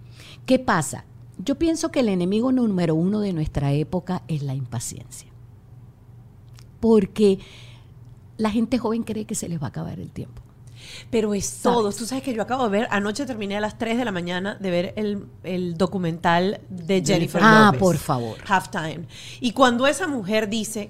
[0.45, 1.06] ¿Qué pasa?
[1.43, 5.30] Yo pienso que el enemigo número uno de nuestra época es la impaciencia.
[6.80, 7.39] Porque
[8.38, 10.41] la gente joven cree que se les va a acabar el tiempo.
[11.10, 11.91] Pero es todo.
[11.91, 14.56] Tú sabes que yo acabo de ver, anoche terminé a las 3 de la mañana
[14.60, 17.80] de ver el, el documental de Jennifer Ah, Lopez.
[17.80, 18.38] por favor.
[18.47, 19.02] Halftime.
[19.39, 20.89] Y cuando esa mujer dice,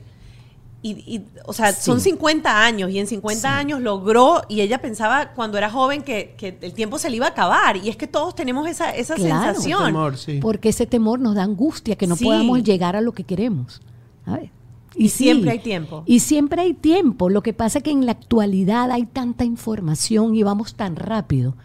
[0.83, 1.81] y, y, o sea, Sí.
[1.81, 3.47] son 50 años y en 50 Sí.
[3.47, 7.25] años logró, y ella pensaba cuando era joven que, que el tiempo se le iba
[7.25, 7.77] a acabar.
[7.77, 9.45] Y es que todos tenemos esa, esa Claro.
[9.53, 9.85] sensación.
[9.85, 10.39] Temor, sí.
[10.41, 12.23] Porque ese temor nos da angustia, que no Sí.
[12.25, 13.81] podamos llegar a lo que queremos.
[14.25, 14.49] ¿sabes?
[14.97, 16.03] Y siempre hay tiempo.
[16.05, 17.29] Y siempre hay tiempo.
[17.29, 21.55] Lo que pasa es que en la actualidad hay tanta información y vamos tan rápido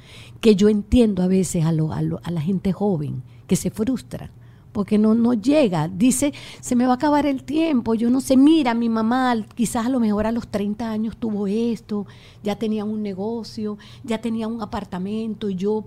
[0.41, 3.71] que yo entiendo a veces a, lo- a, lo- a la gente joven que se
[3.71, 4.31] frustra
[4.73, 5.87] porque no, no llega.
[5.89, 7.95] Dice, se me va a acabar el tiempo.
[7.95, 11.47] Yo no sé, mira, mi mamá quizás a lo mejor a los 30 años tuvo
[11.47, 12.07] esto,
[12.43, 15.85] ya tenía un negocio, ya tenía un apartamento y yo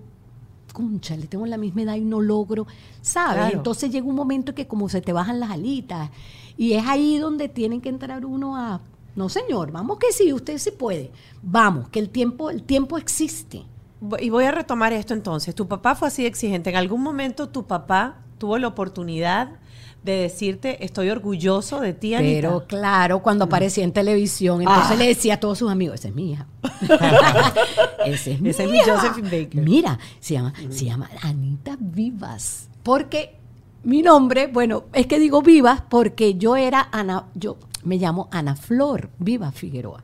[0.72, 2.68] concha, le tengo la misma edad y no logro,
[3.02, 3.36] ¿sabes?
[3.38, 3.58] Claro.
[3.58, 6.10] Entonces llega un momento que como se te bajan las alitas
[6.58, 8.82] y es ahí donde tienen que entrar uno a,
[9.16, 13.64] no señor, vamos que sí, usted sí puede, vamos, que el tiempo, el tiempo existe.
[14.20, 15.56] Y voy a retomar esto entonces.
[15.56, 16.70] Tu papá fue así de exigente.
[16.70, 19.52] En algún momento tu papá tuvo la oportunidad
[20.04, 22.36] de decirte, estoy orgulloso de ti, Anita.
[22.36, 24.96] Pero claro, cuando aparecía en televisión, entonces Ah.
[24.96, 26.46] le decía a todos sus amigos, esa es mi hija.
[28.06, 28.80] Esa es mi es mi.
[28.80, 29.62] Josephine Baker.
[29.64, 32.70] Mira, se llama, se llama Anita Vivas.
[32.84, 33.40] Porque
[33.86, 38.56] mi nombre, bueno, es que digo Vivas porque yo era Ana, yo me llamo Ana
[38.56, 40.04] Flor Vivas Figueroa.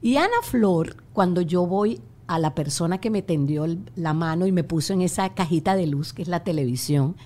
[0.00, 4.52] Y Ana Flor, cuando yo voy a la persona que me tendió la mano y
[4.52, 7.16] me puso en esa cajita de luz que es la televisión,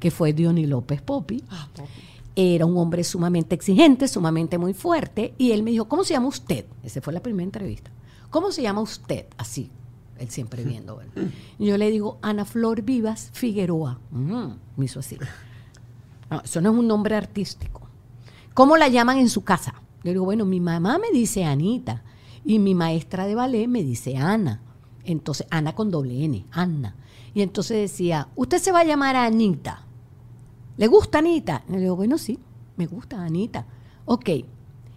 [0.00, 1.88] que fue Diony López Popi, Ah, Popi.
[2.36, 6.28] era un hombre sumamente exigente, sumamente muy fuerte, y él me dijo, ¿cómo se llama
[6.28, 6.66] usted?
[6.82, 7.90] Esa fue la primera entrevista.
[8.30, 9.26] ¿Cómo se llama usted?
[9.38, 9.70] Así,
[10.18, 10.96] él siempre viendo.
[10.96, 11.30] ¿verdad?
[11.58, 13.98] Yo le digo, Ana Flor Vivas Figueroa.
[14.12, 15.18] Ujú, me hizo así.
[16.30, 17.88] No, eso no es un nombre artístico.
[18.54, 19.74] ¿Cómo la llaman en su casa?
[20.04, 22.02] Yo digo, bueno, mi mamá me dice Anita
[22.44, 24.60] y mi maestra de ballet me dice Ana.
[25.04, 26.94] Entonces, Ana con doble N, Ana.
[27.34, 29.84] Y entonces decía, usted se va a llamar Anita.
[30.76, 31.64] ¿Le gusta Anita?
[31.68, 32.38] Y le digo, bueno, sí,
[32.76, 33.66] me gusta Anita.
[34.04, 34.30] Ok.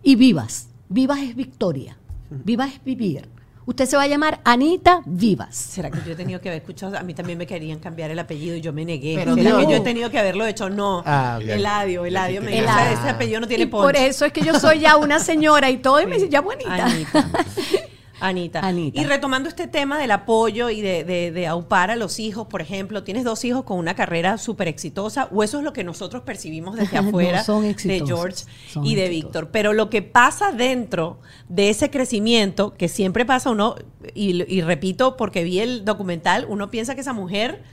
[0.03, 0.69] Y vivas.
[0.89, 1.97] Vivas es victoria.
[2.29, 3.29] Vivas es vivir.
[3.67, 5.53] Usted se va a llamar Anita Vivas.
[5.53, 6.97] ¿Será que yo he tenido que haber escuchado?
[6.97, 9.15] A mí también me querían cambiar el apellido y yo me negué.
[9.17, 9.57] Pero ¿Será no.
[9.59, 10.69] que yo he tenido que haberlo hecho?
[10.69, 11.03] No.
[11.05, 11.37] Ah.
[11.45, 12.41] Eladio, Eladio.
[12.41, 12.91] Me Eladio.
[12.93, 15.69] "Ese- ese apellido no tiene y por eso es que yo soy ya una señora
[15.69, 16.85] y todo, y me dice, ya bonita.
[16.85, 17.29] Anita.
[18.19, 18.59] Anita.
[18.59, 18.99] Anita.
[18.99, 22.61] Y retomando este tema del apoyo y de, de, de aupar a los hijos, por
[22.61, 26.23] ejemplo, tienes dos hijos con una carrera súper exitosa, o eso es lo que nosotros
[26.23, 29.07] percibimos desde No, afuera son de George son y de.
[29.09, 29.49] Víctor.
[29.51, 33.75] Pero lo que pasa dentro de ese crecimiento, que siempre pasa uno,
[34.13, 37.63] y, y repito, porque vi el documental, uno piensa que esa mujer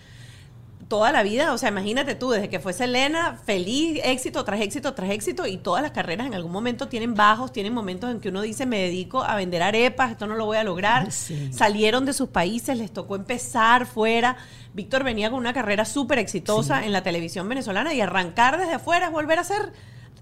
[0.89, 4.95] toda la vida, o sea, imagínate tú, desde que fue Selena, feliz, éxito tras éxito
[4.95, 8.29] tras éxito, y todas las carreras en algún momento tienen bajos, tienen momentos en que
[8.29, 11.11] uno dice, me dedico a vender arepas, esto no lo voy a lograr.
[11.11, 11.53] Sí.
[11.53, 14.37] Salieron de sus países, les tocó empezar fuera.
[14.73, 19.07] Víctor venía con una carrera súper exitosa en la televisión venezolana y arrancar desde afuera
[19.07, 19.73] es volver a ser,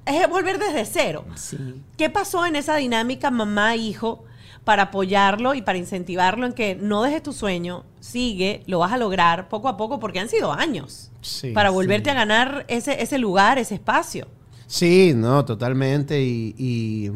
[0.07, 1.25] es volver desde cero.
[1.35, 1.83] Sí.
[1.97, 4.25] ¿Qué pasó en esa dinámica mamá-hijo
[4.65, 8.99] para apoyarlo y para incentivarlo en que no dejes tu sueño, sigue, lo vas a
[8.99, 11.75] lograr poco a poco porque han sido años Sí, para sí.
[11.75, 14.29] volverte a ganar ese, ese lugar, ese espacio?
[14.67, 16.23] Sí, no, totalmente.
[16.23, 17.11] Y, y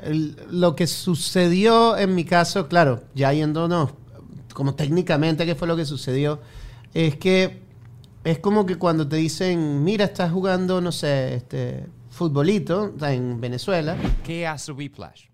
[0.00, 3.90] el- lo que sucedió en mi caso, claro, ya yéndonos
[4.52, 6.40] como técnicamente qué fue lo que sucedió,
[6.92, 7.62] es que
[8.22, 13.96] es como que cuando te dicen, mira, estás jugando, no sé, este futbolito en Venezuela.
[14.22, 15.24] ¿Qué hace Whiplash?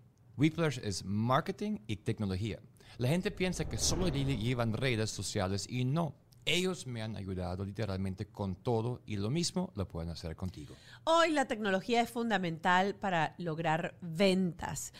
[0.41, 2.59] Whiplash es marketing y tecnología.
[2.97, 6.15] La gente piensa que solo lle- llevan redes sociales y no.
[6.47, 10.75] Ellos me han ayudado literalmente con todo y lo mismo lo pueden hacer contigo.
[11.05, 14.95] Hoy la tecnología es fundamental para lograr ventas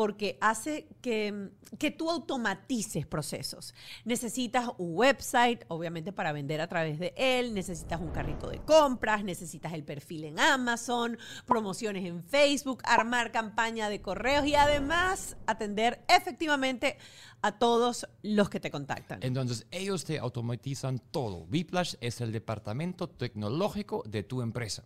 [0.00, 3.74] porque hace que, que tú automatices procesos.
[4.06, 9.24] Necesitas un website, obviamente para vender a través de él, necesitas un carrito de compras,
[9.24, 16.02] necesitas el perfil en Amazon, promociones en Facebook, armar campaña de correos y además atender
[16.08, 16.96] efectivamente
[17.42, 19.18] a todos los que te contactan.
[19.22, 21.46] Entonces ellos te automatizan todo.
[21.52, 24.82] Whiplash es el departamento tecnológico de tu empresa.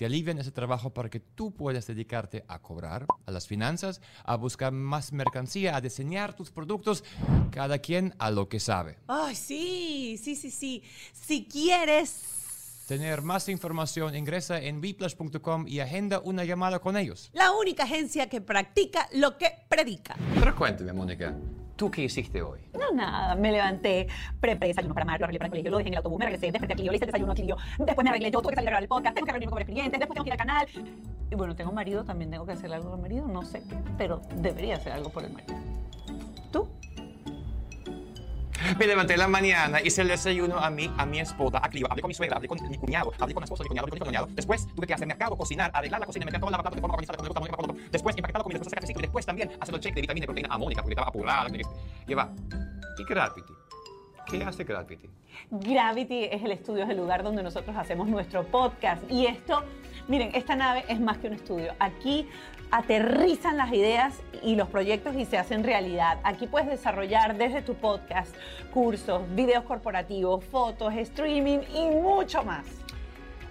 [0.00, 4.34] Te alivian ese trabajo para que tú puedas dedicarte a cobrar, a las finanzas, a
[4.36, 7.04] buscar más mercancía, a diseñar tus productos,
[7.50, 8.96] cada quien a lo que sabe.
[9.08, 10.82] Ay, sí, sí, sí, sí.
[11.12, 12.22] Si quieres
[12.88, 17.30] Tener más información, ingresa en whiplash.com y agenda una llamada con ellos.
[17.34, 20.16] La única agencia que practica lo que predica.
[20.34, 21.36] Pero cuénteme, Mónica,
[21.80, 22.60] ¿tú qué hiciste hoy?
[22.78, 24.06] No, nada, me levanté,
[24.38, 26.52] preparé desayuno para Mario, arreglé para el colegio, lo dejé en el autobús, me regresé,
[26.52, 28.56] desperté a Clio, le hice el desayuno a Clio, después me arreglé yo, tuve que
[28.56, 30.32] salir a grabar el podcast, tengo que reunirme con varios clientes, después tengo que ir
[30.32, 30.66] al canal.
[31.30, 33.76] Y bueno, tengo marido, también tengo que hacer algo por el marido, no sé qué,
[33.96, 35.54] pero debería hacer algo por el marido.
[36.52, 36.68] ¿Tú?
[38.78, 41.86] Me levanté en la mañana, hice el desayuno a mí, a mi esposa, a Clio,
[41.90, 43.84] hablé con mi suegra, hablé con mi cuñado, hablé con la esposa de mi cuñado,
[43.86, 44.28] hablé con mi cuñado.
[44.32, 46.94] Después tuve que hacer mercado, cocinar, arreglar la cocina, meter toda la batata de forma
[46.94, 49.26] organizada, con el gusta, con el Después empaquetar la comida, después sacar el y después
[49.26, 51.48] también hacer el check de vitamina y proteína a Mónica porque estaba apurada.
[52.06, 52.30] Y va.
[52.98, 53.52] ¿Y Gravity?
[54.30, 55.10] ¿Qué hace Gravity?
[55.50, 59.02] Gravity es el estudio, es el lugar donde nosotros hacemos nuestro podcast.
[59.10, 59.64] Y esto,
[60.06, 61.72] miren, esta nave es más que un estudio.
[61.78, 62.28] Aquí
[62.70, 66.18] aterrizan las ideas y los proyectos y se hacen realidad.
[66.24, 68.34] Aquí puedes desarrollar desde tu podcast
[68.72, 72.64] cursos, videos corporativos, fotos, streaming y mucho más.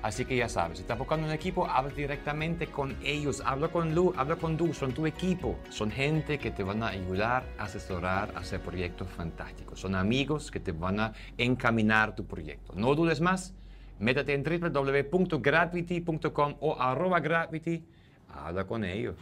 [0.02, 3.44] Así que ya sabes, si estás buscando un equipo, habla directamente con ellos.
[3.46, 5.60] Habla con Lu, habla con Du, son tu equipo.
[5.70, 9.82] Son gente que te van a ayudar, a asesorar, hacer proyectos fantásticos.
[9.82, 12.72] Son amigos que te van a encaminar tu proyecto.
[12.78, 13.54] No dudes más,
[14.00, 17.84] métete en www.gravity.com o arroba gravity.
[18.34, 19.16] Habla con ellos.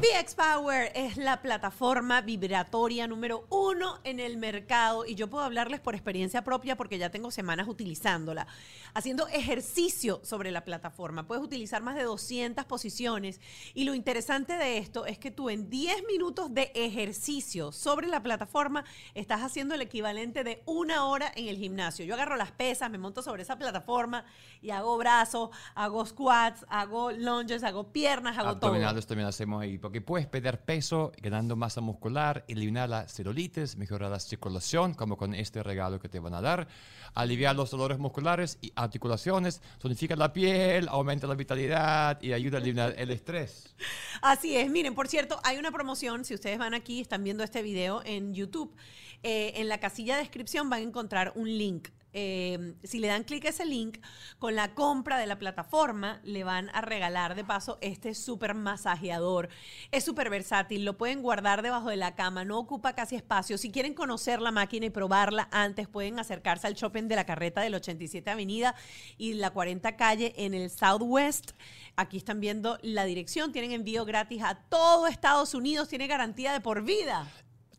[0.00, 5.80] VX Power es la plataforma vibratoria número uno en el mercado y yo puedo hablarles
[5.80, 8.46] por experiencia propia porque ya tengo semanas utilizándola,
[8.92, 11.26] haciendo ejercicio sobre la plataforma.
[11.26, 13.40] Puedes utilizar más de 200 posiciones
[13.72, 18.22] y lo interesante de esto es que tú en 10 minutos de ejercicio sobre la
[18.22, 22.04] plataforma estás haciendo el equivalente de una hora en el gimnasio.
[22.04, 24.24] Yo agarro las pesas, me monto sobre esa plataforma
[24.60, 28.70] y hago brazos, hago squats, hago lunges, hago piernas, hago todo.
[28.70, 34.10] Abdominales también hacemos ahí, porque puedes perder peso ganando masa muscular, eliminar la celulitis, mejorar
[34.10, 36.68] la circulación, como con este regalo que te van a dar,
[37.14, 42.60] aliviar los dolores musculares y articulaciones, tonifica la piel, aumenta la vitalidad y ayuda a
[42.60, 43.74] eliminar el estrés.
[44.22, 47.62] Así es, miren, por cierto, hay una promoción, si ustedes van aquí, están viendo este
[47.62, 48.74] video en YouTube,
[49.22, 51.88] eh, en la casilla de descripción van a encontrar un link.
[52.16, 53.98] Eh, si le dan clic a ese link,
[54.38, 59.48] con la compra de la plataforma le van a regalar de paso este súper masajeador.
[59.90, 63.58] Es súper versátil, lo pueden guardar debajo de la cama, no ocupa casi espacio.
[63.58, 67.60] Si quieren conocer la máquina y probarla antes, pueden acercarse al shopping de la carreta
[67.62, 68.76] del 87 Avenida
[69.18, 71.50] y la 40 Calle en el Southwest.
[71.96, 76.60] Aquí están viendo la dirección, tienen envío gratis a todo Estados Unidos, tiene garantía de
[76.60, 77.28] por vida.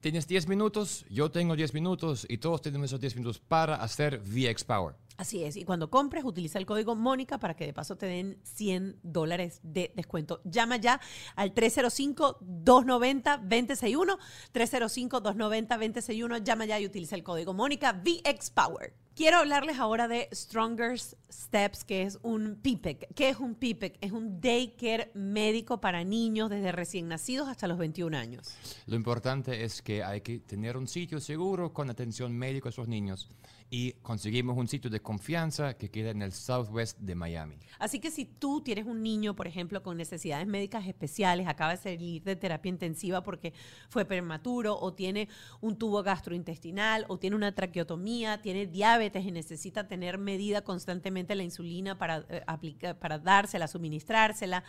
[0.05, 4.19] Tienes 10 minutos, yo tengo 10 minutos y todos tenemos esos 10 minutos para hacer
[4.19, 4.93] VX Power.
[5.17, 8.37] Así es, y cuando compres, utiliza el código Mónica para que de paso te den
[8.43, 10.41] 100 dólares de descuento.
[10.43, 11.01] Llama ya
[11.35, 14.19] al 305-290-261,
[14.53, 18.93] 305-290-261, llama ya y utiliza el código Mónica VX Power.
[19.15, 23.13] Quiero hablarles ahora de Stronger Steps, que es un PIPEC.
[23.15, 23.97] ¿Qué es un PIPEC?
[24.01, 28.57] Es un daycare médico para niños desde recién nacidos hasta los 21 años.
[28.87, 32.89] Lo importante es que hay que tener un sitio seguro con atención médica a esos
[32.89, 33.29] niños
[33.69, 37.55] y conseguimos un sitio de confianza que queda en el southwest de Miami.
[37.79, 41.77] Así que si tú tienes un niño, por ejemplo, con necesidades médicas especiales, acaba de
[41.77, 43.53] salir de terapia intensiva porque
[43.89, 45.29] fue prematuro, o tiene
[45.61, 51.43] un tubo gastrointestinal, o tiene una traqueotomía, tiene diabetes y necesita tener medida constantemente la
[51.43, 54.63] insulina para, eh, aplica- para dársela, suministrársela,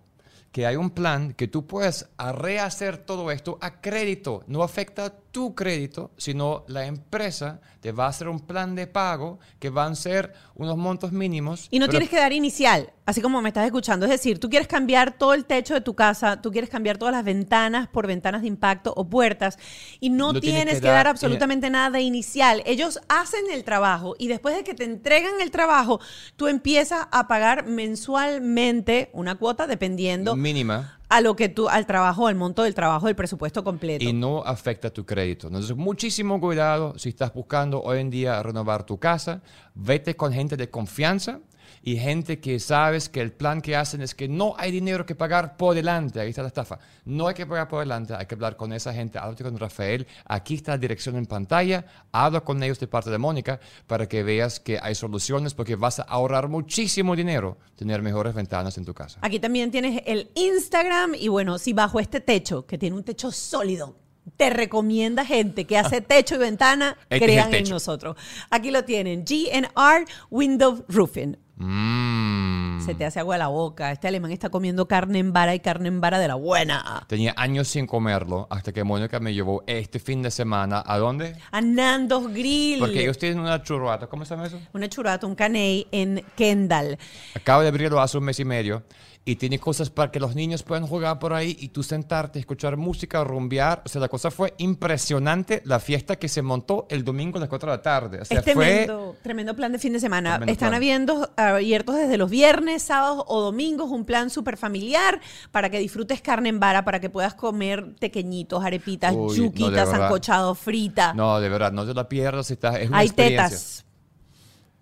[0.56, 4.42] que hay un plan que tú puedes rehacer todo esto a crédito.
[4.46, 9.38] No afecta tu crédito, sino la empresa te va a hacer un plan de pago
[9.58, 11.68] que van a ser unos montos mínimos.
[11.70, 14.06] Y no tienes que dar inicial, así como me estás escuchando.
[14.06, 17.12] Es decir, tú quieres cambiar todo el techo de tu casa, tú quieres cambiar todas
[17.12, 19.58] las ventanas por ventanas de impacto o puertas,
[20.00, 22.62] y no, No tienes tienes que que, dar dar- absolutamente nada de inicial.
[22.64, 26.00] Ellos hacen el trabajo y después de que te entregan el trabajo,
[26.36, 30.94] tú empiezas a pagar mensualmente una cuota dependiendo mínima.
[31.08, 34.04] A lo que tú, al trabajo, al monto del trabajo, del presupuesto completo.
[34.04, 35.46] y no afecta tu crédito.
[35.46, 39.42] Entonces, muchísimo cuidado si estás buscando hoy en día renovar tu casa.
[39.74, 41.40] Vete con gente de confianza
[41.82, 45.14] y gente que sabes que el plan que hacen es que no hay dinero que
[45.14, 46.20] pagar por delante.
[46.20, 46.78] Ahí está la estafa.
[47.04, 49.18] No hay que pagar por delante, hay que hablar con esa gente.
[49.18, 50.06] Háblate con Rafael.
[50.24, 51.84] Aquí está la dirección en pantalla.
[52.12, 56.00] Habla con ellos de parte de Mónica para que veas que hay soluciones porque vas
[56.00, 59.18] a ahorrar muchísimo dinero tener mejores ventanas en tu casa.
[59.22, 63.30] Aquí también tienes el Instagram y bueno, si bajo este techo, que tiene un techo
[63.30, 63.96] sólido,
[64.36, 68.16] te recomienda gente que hace techo y ventana, Este crean en nosotros.
[68.50, 71.36] Aquí lo tienen, GNR Window Roofing.
[71.56, 72.80] Mmm.
[72.80, 73.90] Se te hace agua la boca.
[73.90, 77.04] Este alemán está comiendo carne en vara y carne en vara de la buena.
[77.08, 80.84] Tenía años sin comerlo hasta que Mónica me llevó este fin de semana.
[80.86, 81.36] ¿A dónde?
[81.50, 82.78] A Nando's Grill.
[82.78, 84.06] Porque ellos tienen una churrata.
[84.06, 84.60] ¿Cómo se llama eso?
[84.72, 86.98] Una churrata, un caney en Kendall.
[87.34, 88.84] Acabo de abrirlo hace un mes y medio.
[89.28, 92.76] Y tiene cosas para que los niños puedan jugar por ahí y tú sentarte, escuchar
[92.76, 93.82] música, rumbear.
[93.84, 95.62] O sea, la cosa fue impresionante.
[95.64, 98.20] La fiesta que se montó el domingo a las 4 de la tarde.
[98.20, 98.54] O sea, es fue...
[98.54, 100.36] tremendo, tremendo plan de fin de semana.
[100.36, 105.20] Tremendo Están habiendo, abiertos desde los viernes, sábados o domingos un plan súper familiar
[105.50, 109.88] para que disfrutes carne en vara, para que puedas comer tequeñitos, arepitas, Uy, no, yuquitas,
[109.88, 110.02] verdad.
[110.02, 111.14] sancochado, frita.
[111.14, 112.52] No, de verdad, no te la pierdas.
[112.52, 113.48] Estás, es una Hay experiencia.
[113.48, 113.85] tetas.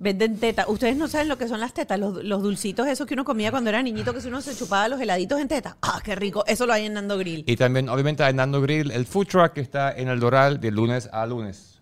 [0.04, 0.66] Venden tetas.
[0.68, 3.50] Ustedes no saben lo que son las tetas, los, los dulcitos esos que uno comía
[3.50, 5.76] cuando era niñito, que si uno se chupaba los heladitos en tetas.
[5.80, 6.44] ¡Ah, qué rico!
[6.46, 7.42] Eso lo hay en Nando Grill.
[7.46, 10.70] Y también, obviamente, hay Nando Grill, el food truck que está en el Doral de
[10.72, 11.80] lunes a lunes.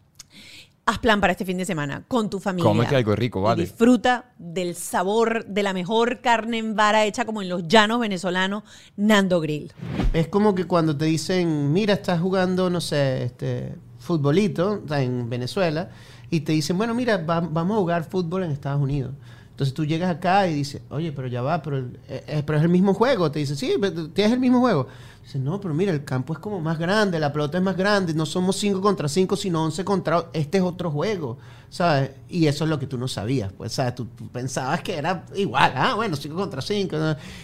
[0.86, 2.70] Haz plan para este fin de semana con tu familia.
[2.70, 3.62] Cómete algo rico, Y vale.
[3.62, 8.62] disfruta del sabor de la mejor carne en vara hecha como en los llanos venezolanos,
[8.96, 9.72] Nando Grill.
[10.12, 15.90] Es como que cuando te dicen, mira, estás jugando, no sé, este, futbolito en Venezuela
[16.32, 19.12] y te dicen, bueno, mira, va- vamos a jugar fútbol en Estados Unidos.
[19.50, 22.64] Entonces tú llegas acá y dices, oye, pero ya va, pero, eh, eh, pero es
[22.64, 23.30] el mismo juego.
[23.30, 24.88] Te dicen, sí, pero tienes el mismo juego.
[25.22, 28.14] Dice, no, pero mira, el campo es como más grande, la pelota es más grande,
[28.14, 30.30] no somos 5 contra 5, sino 11 contra...
[30.32, 31.36] Este es otro juego,
[31.70, 32.10] ¿sabes?
[32.28, 33.94] Y eso es lo que tú no sabías, pues, ¿sabes?
[33.94, 36.96] Tú pensabas que era igual, ah, bueno, 5 contra 5,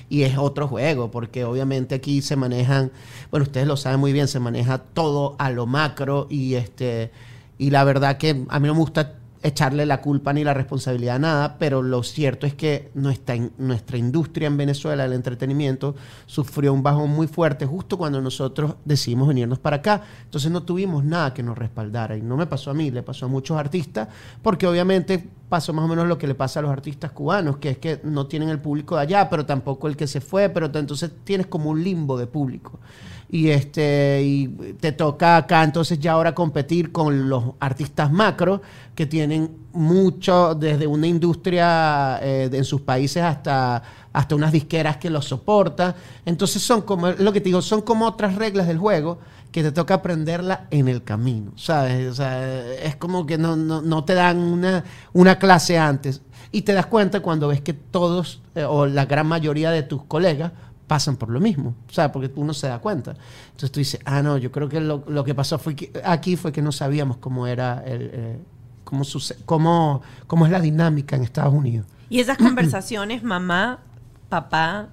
[0.08, 2.90] y es otro juego, porque obviamente aquí se manejan,
[3.30, 7.12] bueno, ustedes lo saben muy bien, se maneja todo a lo macro y este...
[7.58, 11.14] Y la verdad que a mí no me gusta echarle la culpa ni la responsabilidad
[11.14, 15.94] a nada, pero lo cierto es que nuestra, in- nuestra industria en Venezuela del entretenimiento
[16.26, 20.02] sufrió un bajón muy fuerte justo cuando nosotros decidimos venirnos para acá.
[20.24, 22.16] Entonces no tuvimos nada que nos respaldara.
[22.16, 24.08] Y no me pasó a mí, le pasó a muchos artistas,
[24.42, 27.70] porque obviamente pasó más o menos lo que le pasa a los artistas cubanos, que
[27.70, 30.66] es que no tienen el público de allá, pero tampoco el que se fue, pero
[30.66, 32.80] entonces tienes como un limbo de público
[33.30, 34.48] y este y
[34.80, 38.62] te toca acá entonces ya ahora competir con los artistas macro
[38.94, 45.10] que tienen mucho desde una industria eh, en sus países hasta hasta unas disqueras que
[45.10, 45.94] los soporta.
[46.24, 49.18] Entonces son como lo que te digo son como otras reglas del juego
[49.52, 52.18] que te toca aprenderla en el camino sabes
[52.82, 56.22] es como que no, no, no te dan una, una clase antes.
[56.50, 60.02] Y te das cuenta cuando ves que todos eh, o la gran mayoría de tus
[60.04, 60.52] colegas
[60.88, 63.14] pasan por lo mismo, o sea, porque uno se da cuenta.
[63.46, 66.34] Entonces tú dices, ah, no, yo creo que lo, lo que pasó fue que aquí
[66.36, 68.38] fue que no sabíamos cómo era, el, eh,
[68.84, 71.86] cómo, suce- cómo, cómo es la dinámica en Estados Unidos.
[72.10, 73.78] Y esas conversaciones, mamá,
[74.28, 74.88] papá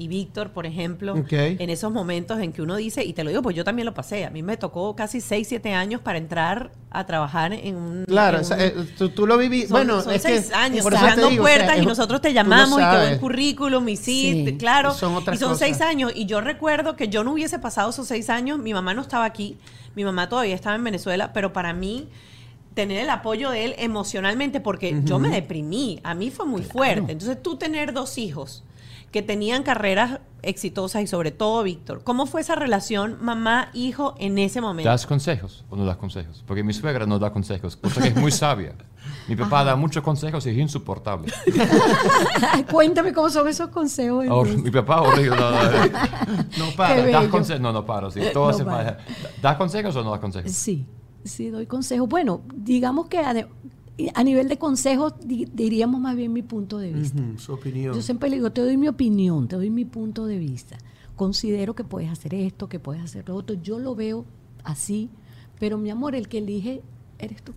[0.00, 1.14] y Víctor, por ejemplo,
[1.58, 3.94] en esos momentos en que uno dice, y te lo digo, pues yo también lo
[3.94, 8.04] pasé, a mí me tocó casi 6, 7 años para entrar a trabajar en un...
[8.06, 10.46] Claro, en o sea, un- eh, tú, tú lo viví, son, bueno, son es seis
[10.50, 13.18] que años cerrando o sea, puertas es- y nosotros te llamamos y te doy el
[13.18, 14.94] currículum y sí, claro.
[14.94, 15.66] Son otras y son cosas.
[15.66, 16.12] seis años.
[16.14, 19.24] Y yo recuerdo que yo no hubiese pasado esos seis años, mi mamá no estaba
[19.24, 19.56] aquí,
[19.96, 22.06] mi mamá todavía estaba en Venezuela, pero para mí
[22.74, 27.10] tener el apoyo de él emocionalmente, porque yo me deprimí, a mí fue muy fuerte.
[27.10, 28.62] Entonces tú tener dos hijos
[29.10, 34.60] que tenían carreras exitosas y sobre todo Víctor, ¿cómo fue esa relación mamá-hijo en ese
[34.60, 34.88] momento?
[34.88, 36.44] ¿Das consejos o no das consejos?
[36.46, 38.74] Porque mi suegra no da consejos, cosa que es muy sabia.
[39.26, 41.32] Mi papá da muchos consejos y es insoportable.
[42.70, 44.26] Cuéntame cómo son esos consejos.
[44.56, 45.36] Mi papá horrible.
[45.36, 46.72] No, no, no.
[46.76, 47.06] Para.
[47.06, 48.10] ¿Das conse- no, no paro.
[48.10, 48.20] Sí.
[48.32, 48.98] Todo No se para.
[49.42, 50.50] ¿Das consejos o no das consejos?
[50.52, 50.86] Sí,
[51.24, 52.08] sí, doy consejos.
[52.08, 53.18] Bueno, digamos que
[54.14, 57.22] a, nivel de consejos di- diríamos más bien mi punto de vista.
[57.36, 57.94] Su opinión.
[57.94, 60.78] Yo siempre le digo, te doy mi opinión, te doy mi punto de vista.
[61.16, 63.56] Considero que puedes hacer esto, que puedes hacer lo otro.
[63.60, 64.24] Yo lo veo
[64.64, 65.10] así,
[65.58, 66.82] pero mi amor, el que elige
[67.18, 67.52] eres tú.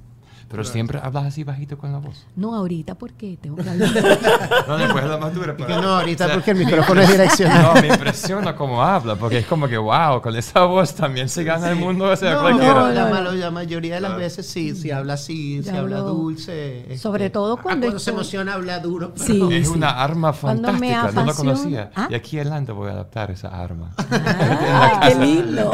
[0.52, 2.26] Pero siempre hablas así bajito con la voz.
[2.36, 3.90] No ahorita porque tengo que hablar.
[4.68, 5.56] No, después la más dura.
[5.56, 7.74] Que no, ahorita porque el micrófono es direccional.
[7.76, 11.44] No, me impresiona cómo habla, porque es como que, wow, con esa voz también se
[11.44, 12.74] gana el mundo, o sea, No, cualquiera.
[12.74, 16.82] no, la, malo- la mayoría de las veces sí, si habla así, si habla dulce.
[16.82, 19.14] este, sobre todo ah, cuando se estoy- emociona habla duro.
[19.14, 19.56] pero- Sí.
[19.56, 19.74] Es sí.
[19.74, 21.92] una arma Cuando me fantástica, no la apasiona- conocía.
[21.96, 22.08] ¿Ah?
[22.10, 23.92] Y aquí Landa voy a adaptar esa arma.
[23.98, 25.72] Ah, qué lindo.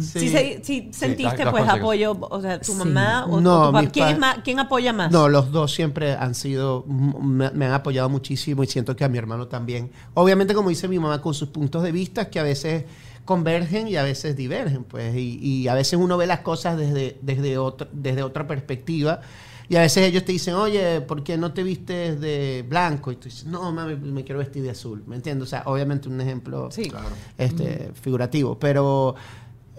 [0.00, 2.78] Sí, se- sí sentiste pues apoyo, o sea, tu Sí.
[2.78, 3.88] mamá o No, tu papá.
[3.90, 5.10] ¿Quién, es más, ¿Quién apoya más?
[5.12, 9.08] No, los dos siempre han sido, me, me han apoyado muchísimo y siento que a
[9.08, 9.90] mi hermano también.
[10.14, 12.84] Obviamente, como dice mi mamá, con sus puntos de vista que a veces
[13.24, 17.18] convergen y a veces divergen, pues, y, y a veces uno ve las cosas desde,
[17.22, 19.20] desde, otra, desde otra perspectiva.
[19.68, 23.10] Y a veces ellos te dicen, oye, ¿por qué no te vistes de blanco?
[23.10, 25.02] Y tú dices, no, mami, me quiero vestir de azul.
[25.08, 25.48] ¿Me entiendes?
[25.48, 26.88] O sea, obviamente un ejemplo Sí.
[27.36, 28.56] este, figurativo.
[28.60, 29.16] Pero,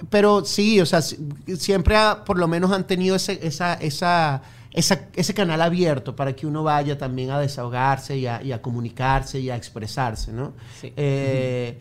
[0.09, 1.17] pero sí, o sea, si-
[1.57, 4.41] siempre ha- por lo menos han tenido ese, esa, esa,
[4.71, 8.61] esa- ese canal abierto para que uno vaya también a desahogarse y a, y a
[8.61, 10.53] comunicarse y a expresarse, ¿no?
[10.79, 10.93] Sí.
[10.95, 11.77] Eh,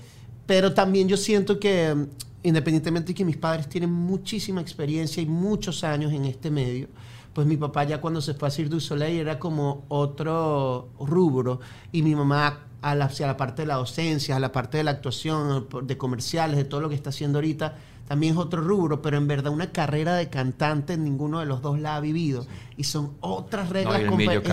[0.47, 2.07] Pero también yo siento que, mm,
[2.45, 6.87] independientemente de que mis padres tienen muchísima experiencia y muchos años en este medio,
[7.33, 11.61] pues mi papá ya cuando se fue a Cirque du Soleil era como otro rubro
[11.93, 14.85] y mi mamá a la- hacia la parte de la docencia, a la parte de
[14.85, 17.75] la actuación, de comerciales, de todo lo que está haciendo ahorita,
[18.07, 21.81] también es otro rubro, pero en verdad una carrera de cantante ninguno de los dos
[21.81, 22.47] la ha vivido
[22.77, 24.47] y son otras reglas medio es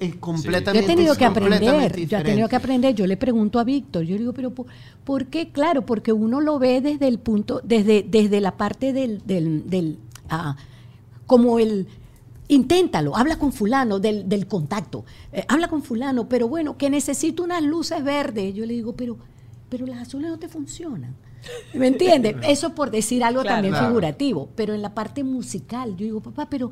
[0.00, 0.18] es Sí.
[0.18, 2.94] completamente Yo he tenido que aprender, completamente yo he tenido que aprender.
[2.94, 4.66] Yo le pregunto a Víctor, yo le digo, pero ¿por,
[5.04, 5.50] por qué?
[5.50, 9.98] Claro, porque uno lo ve desde el punto, desde, desde la parte del, del, del,
[10.30, 10.56] ah,
[11.26, 11.86] como el,
[12.48, 17.42] inténtalo, habla con fulano del, del contacto, eh, habla con fulano, pero bueno, que necesito
[17.42, 18.54] unas luces verdes.
[18.54, 19.16] Yo le digo, pero,
[19.68, 21.14] pero las azules no te funcionan.
[21.74, 22.36] ¿Me entiendes?
[22.48, 23.56] Eso por decir algo Claro.
[23.56, 23.88] también Claro.
[23.88, 26.70] figurativo, pero en la parte musical, yo digo, papá, pero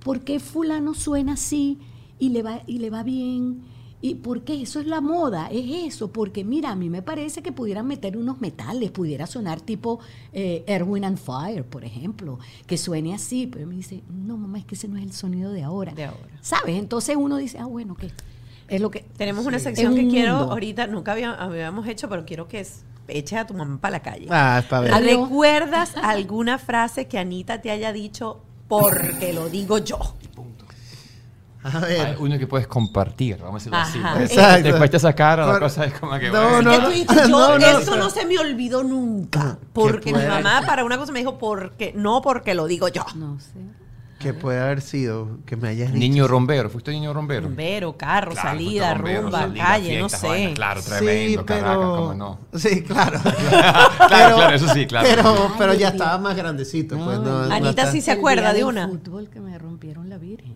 [0.00, 1.78] ¿por qué fulano suena así
[2.18, 3.62] y le va, y le va bien?
[4.00, 4.62] ¿Y por qué?
[4.62, 6.12] Eso es la moda, es eso.
[6.12, 9.98] Porque mira, a mí me parece que pudieran meter unos metales, pudiera sonar tipo
[10.32, 12.38] eh, Erwin and Fire, por ejemplo,
[12.68, 13.48] que suene así.
[13.48, 15.94] Pero me dice, no, mamá, es que ese no es el sonido de ahora.
[15.94, 16.38] De ahora.
[16.42, 16.76] ¿Sabes?
[16.78, 18.12] Entonces uno dice, ah, bueno, ¿qué?
[18.68, 19.00] Es lo que...
[19.16, 20.52] Tenemos una sección que quiero mundo.
[20.52, 24.00] ahorita, nunca había- habíamos hecho, pero quiero que es- eches a tu mamá para la
[24.02, 24.26] calle.
[24.30, 24.92] Ah, es para ver.
[24.94, 29.98] Algo- ¿Recuerdas alguna frase que Anita te haya dicho porque lo digo yo?
[31.64, 32.16] A Hay ver.
[32.20, 33.98] uno que puedes compartir, vamos a decirlo así.
[33.98, 34.22] Ajá.
[34.22, 34.68] Exacto.
[34.68, 36.30] Después te sacaron la Por- cosa es como que...
[36.30, 36.62] No, bueno.
[36.62, 36.84] no, Que no.
[36.84, 39.58] tú dices, yo, No, no, eso no se me olvidó nunca.
[39.72, 43.04] Porque mi mamá para una cosa me dijo, porque no porque lo digo yo.
[43.16, 43.54] No sé.
[44.18, 45.98] Que puede haber sido que me hayas dicho.
[46.00, 47.46] Niño rombero, ¿fuiste niño rombero?
[47.46, 50.26] Bombero, carro, Claro, salida, rumba, salida, calle, fiestas, no sé.
[50.28, 51.96] vaina, claro, tremendo, sí, Caracas, pero...
[51.96, 52.38] cómo no.
[52.54, 53.20] Sí, claro.
[54.08, 55.06] Claro, claro, eso sí, claro.
[55.08, 56.96] Pero, pero ya estaba más grandecito.
[56.98, 58.88] pues, no- Anita sí se acuerda de una.
[58.88, 60.54] fútbol que me rompieron la virgen.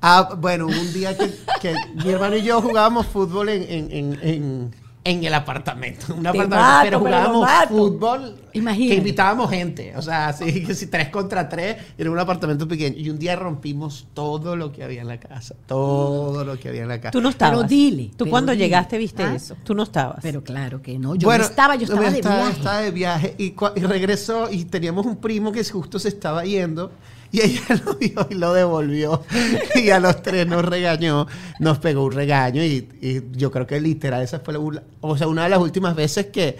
[0.00, 1.30] Ah, bueno, un día que,
[1.60, 4.70] que mi hermano y yo jugábamos fútbol en, en, en, en,
[5.08, 6.14] en el apartamento.
[6.14, 8.36] Un apartamento, mato, pero jugábamos fútbol.
[8.52, 8.90] Imagínate.
[8.90, 9.94] Que invitábamos gente.
[9.96, 12.96] O sea, así que si tres contra tres, era un apartamento pequeño.
[12.98, 15.54] Y un día rompimos todo lo que había en la casa.
[15.66, 17.12] Todo lo que había en la casa.
[17.12, 17.56] Tú no estabas.
[17.56, 18.64] Pero dile, Tú pero cuando dile.
[18.64, 19.34] llegaste viste ¿Ah?
[19.34, 19.56] eso.
[19.64, 20.18] Tú no estabas.
[20.22, 21.14] Pero claro que no.
[21.14, 22.52] Yo no estaba, yo estaba de estaba, viaje.
[22.58, 26.92] estaba de viaje y regresó y teníamos un primo que justo se estaba yendo
[27.30, 29.22] y ella lo vio y lo devolvió.
[29.74, 31.26] Y a los tres nos regañó,
[31.58, 32.88] nos pegó un regaño y,
[33.32, 34.60] yo creo que literal esa fue la,
[35.00, 36.56] o sea, una de las últimas veces que,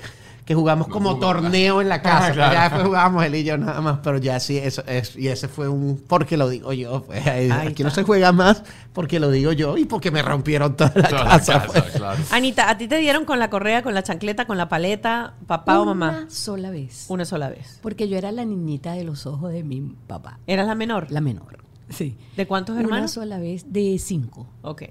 [0.49, 2.29] que jugamos No como torneo en la casa.
[2.29, 2.55] Ah, claro.
[2.55, 5.47] Ya después jugábamos él y yo nada más, pero ya sí, eso es, y ese
[5.47, 8.63] fue un, porque lo digo yo, pues, Ahí aquí no se juega más
[8.95, 11.65] porque lo digo yo y porque me rompieron toda la Toda la casa.
[11.67, 11.83] pues.
[11.97, 12.19] claro.
[12.31, 15.81] Anita, ¿a ti te dieron con la correa, con la chancleta, con la paleta, papá
[15.81, 16.21] o mamá?
[16.23, 17.05] Una sola vez.
[17.11, 17.79] Una sola vez.
[17.83, 20.39] Porque yo era la niñita de los ojos de mi papá.
[20.47, 21.11] ¿Eras la menor?
[21.11, 21.59] La menor.
[21.91, 22.17] Sí.
[22.39, 23.11] ¿De cuántos Una hermanos?
[23.11, 24.47] sola vez de cinco.
[24.63, 24.85] Ok.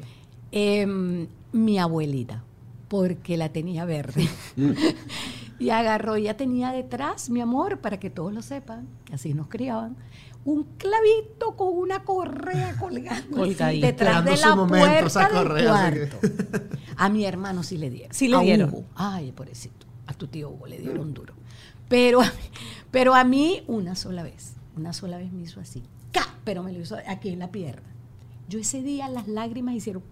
[0.51, 2.43] Em, mi abuelita,
[2.88, 4.27] porque la tenía verde.
[5.59, 9.47] y agarró, ella tenía detrás, mi amor, para que todos lo sepan, que así nos
[9.47, 9.97] criaban,
[10.45, 16.09] un clavito con una correa colgando así detrás de la momento, esa puerta del correa,
[16.21, 16.77] que-.
[16.95, 18.13] A mi hermano sí le dieron.
[18.13, 18.69] Sí le A dieron.
[18.69, 18.85] Hugo.
[18.95, 19.85] Ay, pobrecito.
[20.05, 21.33] A tu tío Hugo le dieron duro.
[21.89, 22.31] Pero a mí,
[22.91, 24.53] pero a mí una sola vez.
[24.77, 25.83] Una sola vez me hizo así.
[26.13, 26.25] ¡Ca!
[26.45, 27.89] Pero me lo hizo aquí en la pierna.
[28.47, 30.03] Yo ese día las lágrimas hicieron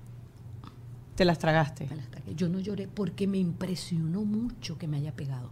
[1.16, 1.88] Te las tragaste.
[1.90, 2.36] me las tragué.
[2.36, 5.50] Yo no lloré porque me impresionó mucho que me haya pegado.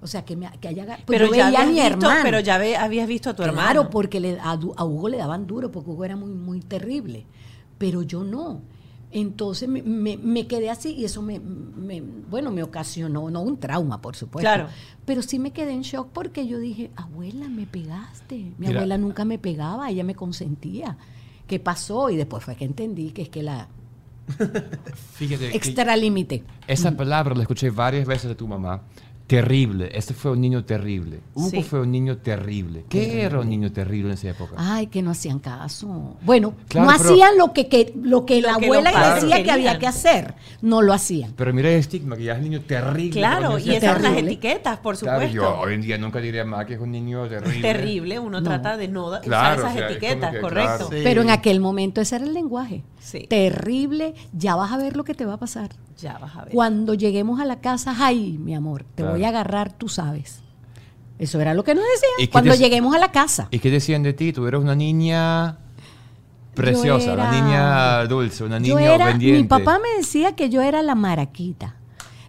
[0.00, 0.84] O sea, que, me, que haya...
[0.84, 2.20] Pues Pero ya, veía a mi visto, hermano.
[2.24, 3.62] pero ya ve- habías visto a tu hermano.
[3.70, 6.60] Claro, porque le- a, Du- a Hugo le daban duro, porque Hugo era muy, muy
[6.60, 7.24] terrible.
[7.78, 8.60] Pero yo no.
[9.12, 13.58] Entonces me, me- me quedé así y eso me, me- bueno, me ocasionó, no un
[13.58, 14.40] trauma, por supuesto.
[14.48, 14.66] Claro.
[15.04, 18.36] Pero sí me quedé en shock porque yo dije, abuela, me pegaste.
[18.36, 18.80] Mi Mira.
[18.80, 20.96] abuela nunca me pegaba, ella me consentía.
[21.46, 22.08] ¿Qué pasó?
[22.10, 23.68] Y después fue que entendí que es que la
[25.14, 26.44] Fíjate que extralímite.
[26.66, 28.82] esa palabra la escuché varias veces de tu mamá.
[29.36, 29.88] Terrible.
[29.94, 31.20] Este fue un niño terrible.
[31.34, 31.62] Hugo Sí.
[31.62, 32.84] fue un niño terrible.
[32.90, 34.56] ¿Qué era un niño terrible en esa época?
[34.58, 36.18] Ay, que no hacían caso.
[36.22, 39.78] Bueno, Claro, no hacían lo que, que- lo que la que abuela decía que había
[39.78, 40.34] que hacer.
[40.60, 41.32] No lo hacían.
[41.34, 43.10] Pero mira el estigma, que ya es un niño terrible.
[43.20, 45.34] Claro, y esas son las etiquetas, por Claro, supuesto.
[45.34, 47.62] yo hoy en día nunca diría más que es un niño terrible.
[47.62, 48.46] Terrible, uno No.
[48.46, 50.76] trata de no Claro, usar o esas sea, etiquetas, que, correcto.
[50.76, 50.88] claro.
[50.90, 51.00] Sí.
[51.02, 52.84] Pero en aquel momento ese era el lenguaje.
[53.00, 53.26] Sí.
[53.30, 55.70] Terrible, ya vas a ver lo que te va a pasar.
[55.98, 56.52] Ya vas a ver.
[56.54, 59.12] Cuando lleguemos a la casa, ay, mi amor, te Claro.
[59.22, 60.40] Voy a agarrar, tú sabes.
[61.18, 63.46] Eso era lo que nos ¿Y decían cuando te- lleguemos a la casa.
[63.50, 64.32] ¿Y qué decían de ti?
[64.32, 65.58] Tú eras una niña
[66.54, 69.42] preciosa, era- una niña dulce, una Yo niña era, obediente.
[69.42, 71.76] mi papá me decía que yo era la maraquita.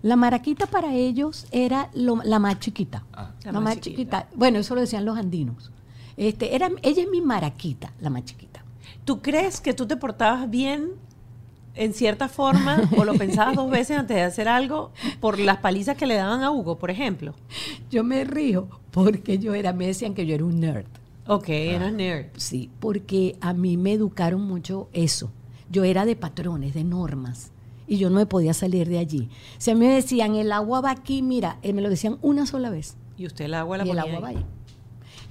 [0.02, 3.04] La maraquita para ellos era lo- la más chiquita.
[3.14, 3.32] Ah.
[3.46, 4.28] La, más chiquita.
[4.36, 5.72] Bueno, eso lo decían los andinos.
[6.18, 8.64] Este, era, ella es mi maraquita, la más chiquita.
[9.06, 10.92] ¿Tú crees que tú te portabas bien
[11.76, 15.98] en cierta forma o lo pensabas dos veces antes de hacer algo por las palizas
[15.98, 17.34] que le daban a Hugo, por ejemplo?
[17.90, 20.86] Yo me río porque yo era, me decían que yo era un nerd.
[21.28, 22.28] Ok, eras nerd.
[22.38, 25.32] Sí, porque a mí me educaron mucho eso.
[25.72, 27.52] Yo era de patrones, de normas,
[27.88, 29.30] y yo no me podía salir de allí.
[29.58, 32.46] Si a mí me decían, el agua va aquí, mira, eh, me lo decían una
[32.46, 34.46] sola vez, Y usted el agua la y el ponía agua va ahí.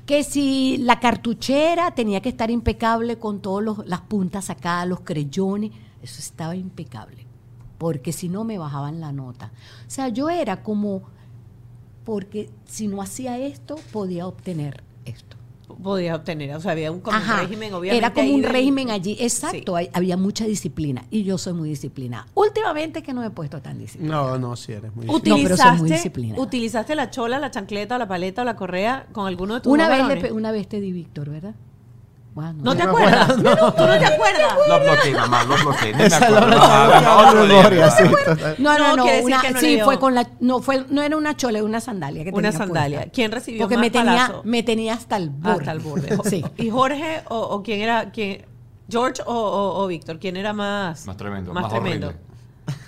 [0.06, 5.70] Que si la cartuchera tenía que estar impecable con todas las puntas acá, los creyones,
[6.02, 7.26] eso estaba impecable,
[7.78, 9.52] porque si no me bajaban la nota.
[9.86, 11.02] O sea, yo era como,
[12.04, 15.36] porque si no hacía esto, podía obtener esto.
[15.82, 17.96] Podía obtener, o sea, había un, como un Ajá, régimen, obviamente.
[17.96, 19.78] Era como un de- régimen allí, exacto, Sí.
[19.78, 22.26] hay- había mucha disciplina y yo soy muy disciplinada.
[22.34, 24.32] Últimamente que no me he puesto tan disciplinada.
[24.32, 25.06] No, no, sí eres muy...
[25.06, 26.42] pero soy muy ¿Utilizaste, disciplinada.
[26.42, 29.72] ¿Utilizaste la chola, la chancleta o la paleta o la correa con alguno de tus
[29.72, 31.54] Una vez, le una vez te di Víctor, ¿verdad?
[32.34, 33.28] Bueno, ¿No te No, acuerdas?
[33.38, 33.72] no.
[33.74, 34.54] ¿Tú no te acuerdas?
[34.68, 35.92] Lo bloqueé, mamá, lo bloqueé.
[35.92, 36.48] No me Esa acuerdo.
[38.58, 40.26] No, no, No, una- que no sí, fue con la.
[40.40, 42.24] No, fue, no era una chola, era una sandalia.
[42.24, 42.98] Que Una tenía sandalia.
[43.00, 43.12] puesta.
[43.12, 44.42] ¿Quién recibió Porque más me tenía, palazo?
[44.44, 45.58] me tenía hasta el borde.
[45.60, 46.18] Hasta el borde.
[46.24, 46.44] Sí.
[46.56, 48.10] ¿Y Jorge o, o quién era?
[48.10, 48.46] Quién,
[48.88, 50.18] ¿George o, o- o Víctor?
[50.18, 51.06] ¿Quién era más?
[51.06, 52.08] Más tremendo, Más, más tremendo.
[52.08, 52.31] horrible.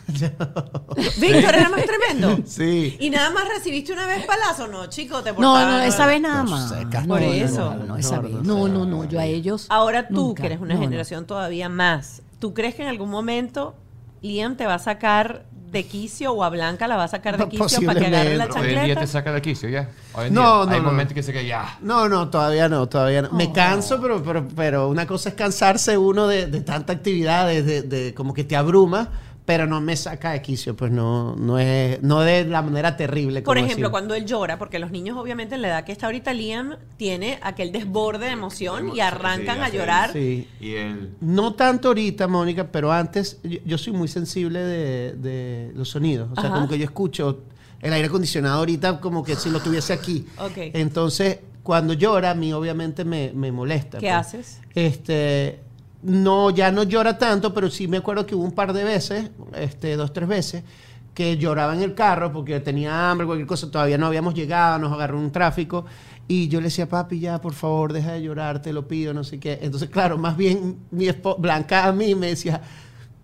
[1.20, 2.38] ¿Víctor era más tremendo?
[2.46, 2.96] Sí.
[3.00, 4.68] ¿Y nada más recibiste una vez palazo?
[4.68, 6.72] No, chico, te No, no, esa vez nada más.
[7.06, 7.74] Por eso.
[7.74, 8.32] No, no, esa No, vez.
[8.42, 9.04] no No, no.
[9.04, 9.66] Yo a ellos.
[9.70, 10.42] Ahora tú, nunca.
[10.42, 10.86] que eres una No, no.
[10.86, 13.74] generación todavía más, ¿tú crees que en algún momento
[14.22, 17.44] Liam te va a sacar de quicio o a Blanca la va a sacar de
[17.44, 18.58] No, quicio para que agarre la posiblemente.
[18.58, 19.06] Hoy en día te chancleta?
[19.12, 19.90] saca de quicio, ya.
[20.14, 20.86] Hoy en No, día no, Hay no.
[20.86, 21.78] momentos que se que ya.
[21.82, 23.30] No, no, todavía no, todavía no.
[23.32, 27.62] Me canso, pero, pero, pero una cosa es cansarse uno de, de tanta actividad, de,
[27.62, 29.10] de- de como que te abruma,
[29.44, 33.42] pero no me saca de quicio, pues no, no es, no de la manera terrible.
[33.42, 33.90] Por como ejemplo, decir.
[33.90, 37.38] cuando él llora, porque los niños obviamente en la edad que está ahorita Liam tiene
[37.42, 40.12] aquel desborde de emoción y arrancan Sí, a llorar.
[40.12, 40.48] Sí.
[40.60, 41.10] Y él.
[41.20, 46.30] No tanto ahorita, Mónica, pero antes yo, yo soy muy sensible de, de los sonidos.
[46.32, 46.54] O sea, Ajá.
[46.54, 47.42] como que yo escucho
[47.82, 50.26] el aire acondicionado ahorita como que si lo tuviese aquí.
[50.38, 50.52] Ok.
[50.56, 53.98] Entonces, cuando llora, a mí obviamente me, me molesta.
[53.98, 54.14] ¿Qué pues.
[54.14, 54.60] haces?
[54.74, 55.60] Este,
[56.04, 59.30] no, ya no llora tanto, pero sí me acuerdo que hubo un par de veces,
[59.54, 60.62] este, dos, tres veces,
[61.14, 64.92] que lloraba en el carro porque tenía hambre, cualquier cosa, todavía no habíamos llegado, nos
[64.92, 65.86] agarró un tráfico.
[66.26, 69.24] Y yo le decía, papi, ya, por favor, deja de llorar, te lo pido, no
[69.24, 69.58] sé qué.
[69.62, 72.60] Entonces, claro, más bien mi esposa, Blanca a mí me decía,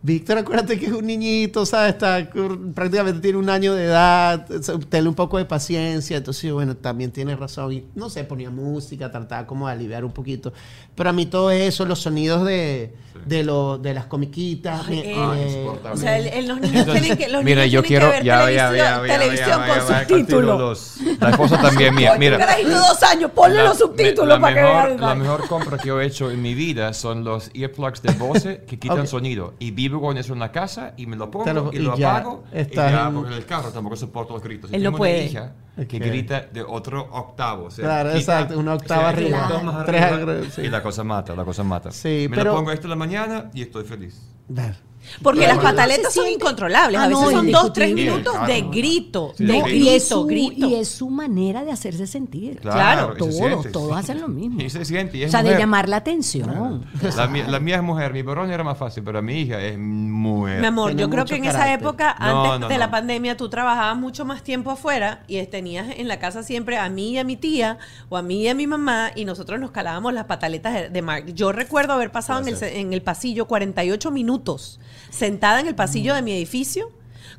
[0.03, 1.92] Víctor, acuérdate que es un niñito, ¿sabes?
[1.92, 2.26] Está,
[2.74, 4.46] prácticamente tiene un año de edad,
[4.88, 6.16] tenle un poco de paciencia.
[6.16, 7.70] Entonces, bueno, también tiene razón.
[7.72, 10.55] Y no sé, ponía música, trataba como de aliviar un poquito.
[10.94, 12.94] Pero a mí todo eso, los sonidos de,
[13.26, 14.86] de, lo, de las comiquitas.
[14.88, 15.68] Ay, eh, eh.
[15.92, 18.07] O sea, el- el- los niños tienen que, los Mira, niños yo tienen quiero.
[18.07, 20.96] que ver Ya, televisión, ya, ya, televisión ya, con subtítulos.
[21.20, 22.16] La esposa también mía.
[22.18, 22.38] Mira.
[22.38, 25.01] Carajito, dos años, ponle La- los subtítulos la para que mejor, vean.
[25.01, 28.64] La mejor compra que yo he hecho en mi vida son los earplugs de Bose
[28.66, 29.07] que quitan Ok.
[29.07, 29.55] sonido.
[29.59, 31.97] Y vivo con eso en la casa y me lo pongo lo- y y lo
[31.97, 32.45] ya apago.
[32.53, 34.70] Y estás ya, en- porque en el carro tampoco soporto los gritos.
[34.72, 35.14] Y Él no tengo puede.
[35.20, 35.53] una hija
[35.88, 36.03] que Ok.
[36.05, 37.64] grita de otro octavo.
[37.66, 39.49] o sea, Claro, quita- exacto, una octava o sea, arriba.
[39.49, 40.61] dos más Tres arriba, arriba, sí.
[40.62, 41.91] Y la cosa mata, la cosa mata.
[41.91, 44.20] Sí, me pero- lo pongo esto en la mañana y estoy feliz.
[44.49, 44.76] Ver.
[45.22, 45.55] Porque Claro.
[45.57, 47.01] las pataletas son incontrolables.
[47.01, 48.46] Ah, a veces no, son dos, tres minutos Claro.
[48.53, 49.59] de grito, Sí, de sí.
[49.61, 50.66] No, y, grito, es su, grito.
[50.68, 52.61] y es su manera de hacerse sentir.
[52.61, 53.98] Claro, se todos, siente, todos sí.
[53.98, 54.61] hacen lo mismo.
[54.61, 55.18] Y se siente.
[55.18, 56.84] y O es sea, de llamar la atención.
[57.16, 59.76] La mía, la mía es mujer, mi varón era más fácil, pero mi hija es
[59.78, 60.61] mujer.
[60.61, 63.48] Mi amor, Tiene yo creo que en esa época, antes no, de la pandemia, tú
[63.48, 67.24] trabajabas mucho más tiempo afuera y tenías en la casa siempre a mí y a
[67.24, 67.78] mi tía
[68.09, 71.03] o a mí y a mi mamá y nosotros nos calábamos las pataletas de, de
[71.03, 71.26] Mark.
[71.34, 74.78] Yo recuerdo haber pasado en el, en el pasillo 48 minutos
[75.11, 76.90] sentada en el pasillo de mi edificio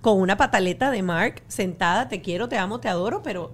[0.01, 3.51] con una pataleta de Mark sentada, te quiero, te amo, te adoro, pero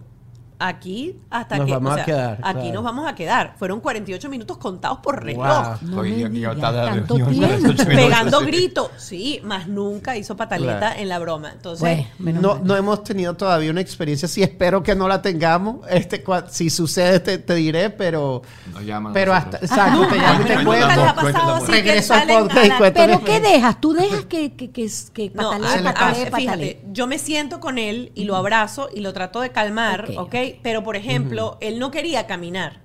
[0.60, 2.74] aquí hasta Nos que vamos o a quedar, aquí claro.
[2.74, 3.54] nos vamos a quedar.
[3.58, 5.46] Fueron 48 minutos contados por reloj.
[5.82, 5.90] Wow.
[5.90, 8.46] No me digas, tanto minutos, Pegando sí.
[8.46, 11.00] gritos, sí, más nunca hizo pataleta Claro.
[11.00, 11.52] en la broma.
[11.52, 15.78] Entonces, Bueno, No, no hemos tenido todavía una experiencia así, espero que no la tengamos.
[15.90, 18.42] Este, cua- si sucede, te, te diré, pero.
[18.74, 19.58] Nos llaman a Pero hasta.
[19.58, 20.88] Exacto, te llamo te Cuéntame cuento.
[20.88, 21.76] la ¿Nunca les ha voz, cuéntame pasado la así voz.
[21.76, 23.08] que Regreso al salen podcast a y la- cuéntame.
[23.08, 23.82] Pero ¿qué dejas?
[23.82, 26.82] Tú dejas que, que, que, que No, patalee, a- a- patalee, fíjate, patalee.
[26.92, 30.36] yo me siento con él y lo abrazo y lo trato de calmar, ¿ok?
[30.64, 32.82] Pero, por ejemplo, él no quería caminar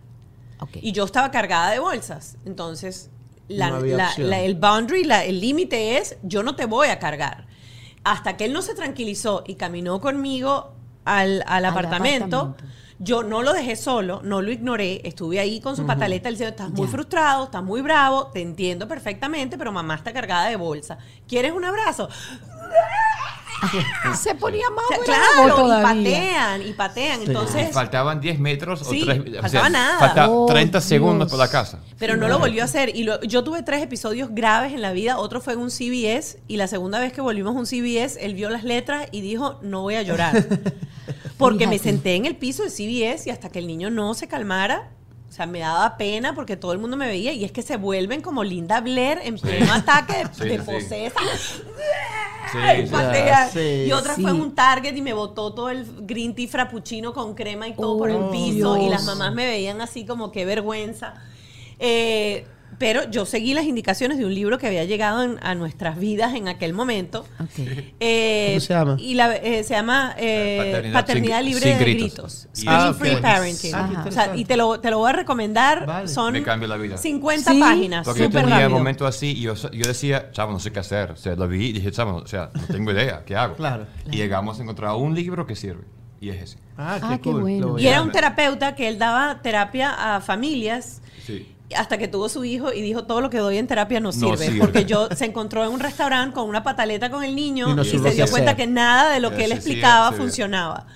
[0.81, 2.37] y yo estaba cargada de bolsas.
[2.45, 3.11] Entonces,
[3.49, 4.31] la- No había la- opción.
[4.31, 7.47] la- el boundary, la- el límite es, yo no te voy a cargar.
[8.05, 12.65] Hasta que él no se tranquilizó y caminó conmigo al, al apartamento, apartamento.
[13.03, 16.49] Yo no lo dejé solo, no lo ignoré, estuve ahí con su pataleta, él dice,
[16.49, 16.93] estás muy Ya.
[16.93, 20.99] frustrado, estás muy bravo, te entiendo perfectamente, pero mamá está cargada de bolsa.
[21.27, 22.09] ¿Quieres un abrazo?
[24.21, 27.23] Se ponía más O sea, bravo claro, y patean, y patean.
[27.23, 29.99] Entonces, Faltaban 10 metros Sí, o 3 faltaba nada.
[30.01, 31.79] Falta Oh, 30 segundos por la casa.
[31.99, 32.95] pero no lo volvió a hacer.
[32.97, 35.19] Y lo- yo tuve tres episodios graves en la vida.
[35.19, 36.41] Otro fue en un CBS.
[36.49, 39.61] Y la segunda vez que volvimos a un CBS, él vio las letras y dijo,
[39.63, 40.35] no voy a llorar.
[41.39, 44.29] Porque me senté en el piso de CBS y hasta que el niño no se
[44.29, 44.91] calmara,
[45.29, 47.33] o sea, me daba pena porque todo el mundo me veía.
[47.33, 51.21] Y es que se vuelven como Linda Blair en pleno ataque de, Sí, de posesa.
[52.53, 52.87] Sí, Ay,
[53.53, 53.85] sí.
[53.89, 54.23] Y otra Sí.
[54.23, 57.75] fue en un Target y me botó todo el green tea frappuccino con crema y
[57.75, 58.77] todo por el piso.
[58.77, 61.15] Y las mamás me veían así como qué vergüenza.
[61.79, 62.47] Eh,
[62.83, 66.35] pero yo seguí las indicaciones de un libro que había llegado en- a nuestras vidas
[66.35, 67.25] en aquel momento.
[67.39, 67.61] Ok.
[68.01, 68.97] Eh, ¿Cómo se llama?
[68.99, 72.09] Y la, eh, se llama eh, Paternidad Paternidad, sin- libre sin de gritos.
[72.11, 72.49] gritos.
[72.53, 72.61] Es-
[72.99, 73.21] Free Ah, ok.
[73.23, 73.75] Parenting.
[73.77, 75.87] Ah, qué O sea, y te lo, te lo voy a recomendar.
[75.87, 76.09] Vale.
[76.09, 76.97] Son Me cambia la vida.
[76.97, 78.05] 50 Sí, páginas.
[78.05, 78.79] Porque yo súper tenía rápido.
[78.79, 81.13] momentos así y yo, yo decía, chavo, no sé qué hacer.
[81.13, 83.55] O sea, lo vi y dije, chavo, o sea, no tengo idea, ¿qué hago?
[83.55, 83.87] Claro.
[84.11, 85.85] Y llegamos a encontrar un libro que sirve.
[86.21, 86.59] Y es ese.
[86.77, 87.41] Ah, qué, Ah, qué cool.
[87.43, 87.67] bueno.
[87.67, 91.47] Lo voy Y a era un terapeuta que él daba terapia a familias Sí.
[91.77, 94.37] Hasta que tuvo su hijo y dijo todo lo que doy en terapia no sirve,
[94.47, 94.59] sirve.
[94.61, 97.85] porque yo se encontró en un restaurante con una pataleta con el niño Y no
[97.85, 98.57] se dio cuenta hacer.
[98.57, 100.21] que nada de lo que él sí, explicaba sí, sí.
[100.21, 100.87] funcionaba.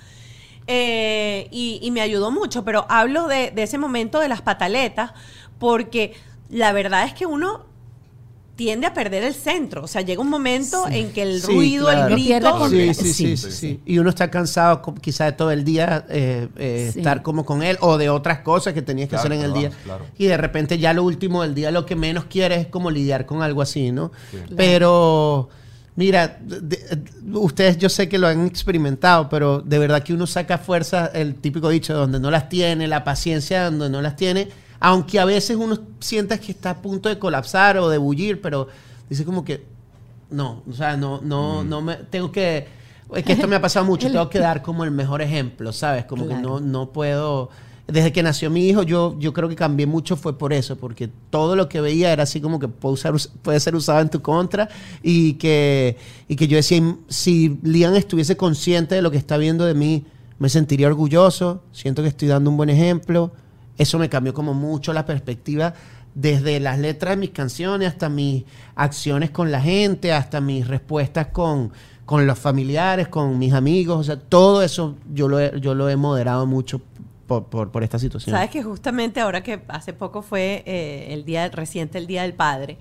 [0.67, 5.11] Eh, y, y me ayudó mucho, pero hablo de, de ese momento de las pataletas
[5.59, 6.13] porque
[6.49, 7.65] la verdad es que uno
[8.57, 11.85] tiende a perder el centro, o sea, llega un momento en que el Sí, ruido,
[11.85, 12.07] claro.
[12.07, 13.37] el grito, con- Sí, sí, sí, Sí.
[13.37, 13.79] sí, sí.
[13.85, 16.99] Y uno está cansado quizá de todo el día eh, eh, Sí.
[16.99, 19.51] estar como con él o de otras cosas que tenías que Claro, hacer en el
[19.51, 19.71] claro, día.
[19.85, 20.05] claro.
[20.17, 23.25] Y de repente ya lo último del día lo que menos quieres es como lidiar
[23.27, 24.11] con algo así, ¿no?
[24.31, 24.37] Sí.
[24.57, 25.49] Pero
[25.95, 30.25] mira, de- de- ustedes yo sé que lo han experimentado, pero de verdad que uno
[30.27, 34.01] saca fuerza, el típico dicho, de donde no las tiene, la paciencia de donde no
[34.01, 34.47] las tiene,
[34.79, 38.67] aunque a veces uno sienta que está a punto de colapsar o de bullir, pero
[39.09, 39.63] dice como que
[40.29, 41.69] no, o sea, no, no, Mm.
[41.69, 42.67] no me tengo que.
[43.15, 46.05] Es que esto me ha pasado mucho, tengo que dar como el mejor ejemplo, ¿sabes?
[46.05, 47.49] Como que no, no puedo.
[47.87, 51.09] Desde que nació mi hijo, yo, yo creo que cambié mucho fue por eso, porque
[51.29, 54.21] todo lo que veía era así como que puede, usar, puede ser usado en tu
[54.21, 54.67] contra
[55.01, 55.95] y que,
[56.27, 60.03] y que yo decía, si Liam estuviese consciente de lo que está viendo de mí,
[60.37, 63.31] me sentiría orgulloso, siento que estoy dando un buen ejemplo.
[63.77, 65.73] Eso me cambió como mucho la perspectiva
[66.15, 68.43] desde las letras de mis canciones hasta mis
[68.75, 71.71] acciones con la gente, hasta mis respuestas con,
[72.05, 73.99] con los familiares, con mis amigos.
[73.99, 76.81] O sea, todo eso yo lo he, yo lo he moderado mucho
[77.27, 78.35] por, por, esta situación.
[78.35, 82.33] Sabes que justamente ahora que hace poco fue eh, el día reciente el día del
[82.33, 82.77] padre,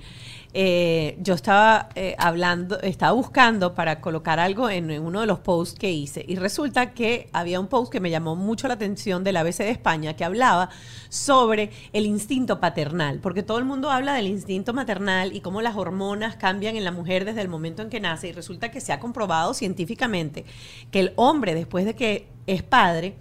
[0.59, 5.38] eh, yo estaba eh, hablando, estaba buscando para colocar algo en, en uno de los
[5.40, 9.22] posts que hice y resulta que había un post que me llamó mucho la atención
[9.22, 10.70] del ABC de España que hablaba
[11.11, 15.76] sobre el instinto paternal, porque todo el mundo habla del instinto maternal y cómo las
[15.76, 18.94] hormonas cambian en la mujer desde el momento en que nace y resulta que se
[18.94, 20.46] ha comprobado científicamente
[20.90, 23.16] que el hombre después de que es padre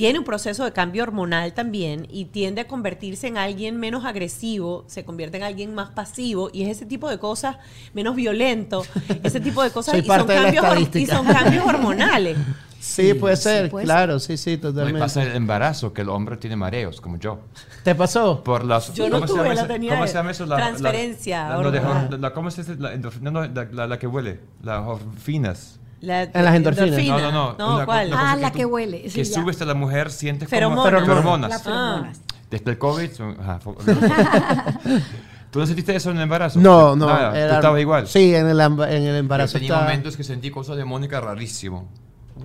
[0.00, 4.82] tiene un proceso de cambio hormonal también y tiende a convertirse en alguien menos agresivo,
[4.86, 7.58] se convierte en alguien más pasivo y es ese tipo de cosas
[7.92, 8.82] menos violento,
[9.22, 12.38] ese tipo de cosas y son, cambios, y son cambios hormonales.
[12.80, 15.00] sí, puede ser, puede claro, sí, sí, Me totalmente.
[15.00, 17.40] pasa el embarazo, que el hombre tiene mareos, como yo.
[17.84, 18.42] ¿Te pasó?
[18.42, 20.46] Por las, Yo no ¿cómo se tuve, la tenía ¿Cómo se llama eso?
[20.46, 22.76] La, transferencia la- la- ¿Cómo se dice?
[22.78, 24.40] La, que huele.
[24.62, 25.79] Las endorfinas.
[26.00, 26.88] La- En las endorfinas.
[26.98, 27.16] endorfina.
[27.18, 27.70] No, no, no.
[27.72, 28.10] No, co- ¿cuál?
[28.14, 29.34] Ah, la tú- que huele, sí, que ya.
[29.40, 30.84] sube hasta la mujer, siente Feromonas.
[30.94, 31.50] como Feromonas.
[31.50, 32.18] Las feromonas.
[32.18, 32.20] feromonas.
[32.50, 33.10] Desde el COVID.
[33.40, 33.60] ajá,
[35.50, 36.60] ¿Tú no sentiste eso en el embarazo?
[36.60, 37.06] No, no.
[37.06, 38.06] Nada, era- ¿Tú estabas igual?
[38.06, 39.54] Sí, en el, en el Yo embarazo.
[39.54, 41.88] tenía estaba- momentos que sentí cosas de Mónica rarísimo.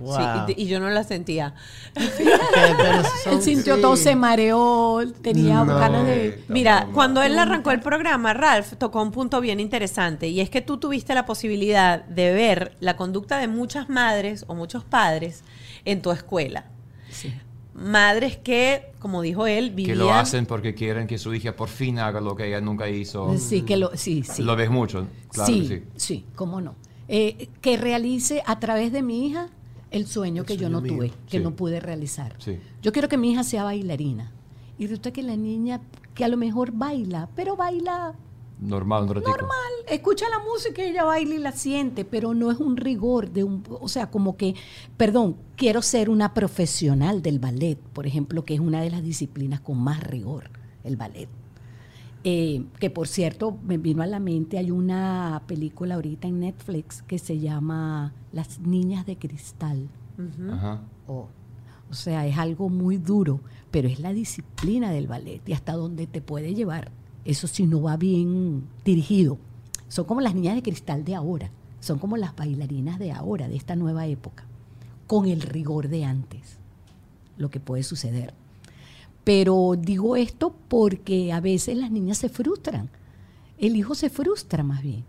[0.00, 0.46] Wow.
[0.46, 1.54] Sí, y, y yo no la sentía.
[1.94, 3.82] Que- Él sintió sí.
[3.82, 5.76] todo, se mareó, tenía No.
[5.76, 6.42] ganas de...
[6.48, 10.60] Mira, cuando él arrancó el programa, Ralph tocó un punto bien interesante y es que
[10.60, 15.42] tú tuviste la posibilidad de ver la conducta de muchas madres o muchos padres
[15.84, 16.66] en tu escuela.
[17.10, 17.32] Sí.
[17.74, 19.98] Madres que, como dijo él, Que vivían...
[19.98, 23.36] lo hacen porque quieren que su hija por fin haga lo que ella nunca hizo.
[23.38, 24.42] Sí, que lo, sí, sí.
[24.42, 25.84] Lo ves mucho, claro sí, que sí.
[25.96, 26.74] sí, cómo no.
[27.08, 29.48] Eh, que realice a través de mi hija
[29.90, 30.94] el sueño El que yo no mío.
[30.94, 31.42] tuve, que Sí.
[31.44, 32.34] no pude realizar.
[32.38, 32.58] Sí.
[32.82, 34.32] Yo quiero que mi hija sea bailarina.
[34.78, 35.80] Y resulta que la niña,
[36.14, 38.14] que a lo mejor baila, pero baila
[38.58, 42.58] Normal, un normal, escucha la música y ella baila y la siente, pero no es
[42.58, 44.54] un rigor de un, o sea, como que,
[44.96, 49.60] perdón, quiero ser una profesional del ballet, por ejemplo, que es una de las disciplinas
[49.60, 50.48] con más rigor,
[50.84, 51.28] el ballet.
[52.28, 57.02] Eh, que por cierto, me vino a la mente, hay una película ahorita en Netflix
[57.02, 59.88] que se llama Las Niñas de Cristal.
[60.50, 60.82] Ajá.
[61.06, 61.28] O
[61.92, 63.38] sea, es algo muy duro,
[63.70, 66.90] pero es la disciplina del ballet y hasta dónde te puede llevar.
[67.24, 69.38] Eso si no va bien dirigido.
[69.86, 73.54] Son como las niñas de cristal de ahora, son como las bailarinas de ahora, de
[73.54, 74.48] esta nueva época,
[75.06, 76.58] con el rigor de antes,
[77.36, 78.34] lo que puede suceder.
[79.26, 82.88] Pero digo esto porque a veces las niñas se frustran.
[83.58, 85.04] El hijo se frustra más bien.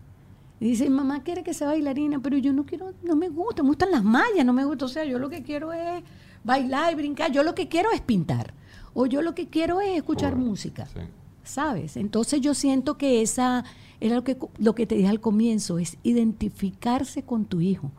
[0.59, 3.69] Y dice, mamá quiere que sea bailarina, pero yo no quiero, no me gusta, me
[3.69, 4.85] gustan las mallas, no me gusta.
[4.85, 6.01] O sea, yo lo que quiero es
[6.43, 8.55] bailar y brincar, yo lo que quiero es pintar.
[8.95, 10.87] O yo lo que quiero es escuchar Pobre, música.
[10.87, 11.01] sí.
[11.43, 11.95] ¿Sabes?
[11.95, 13.65] Entonces yo siento que esa
[13.99, 17.91] era lo que, lo que te dije al comienzo, es identificarse con tu hijo.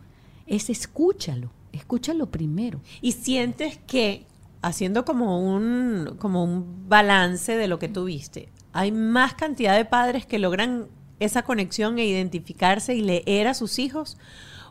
[0.48, 2.80] Es escúchalo, escúchalo primero.
[3.00, 4.26] Y sientes que,
[4.62, 10.26] haciendo como un, como un balance de lo que tuviste, hay más cantidad de padres
[10.26, 10.88] que logran
[11.20, 14.18] esa conexión e identificarse y leer a sus hijos,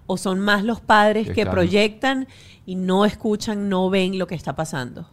[0.05, 2.27] o son más los padres Que proyectan
[2.65, 5.09] y no escuchan, no ven lo que está pasando.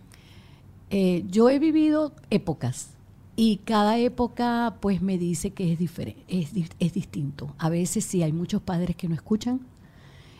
[0.90, 2.90] Eh, yo he vivido épocas
[3.34, 7.52] y cada época pues me dice que es diferente, es, es distinto.
[7.58, 9.60] A veces sí hay muchos padres que no escuchan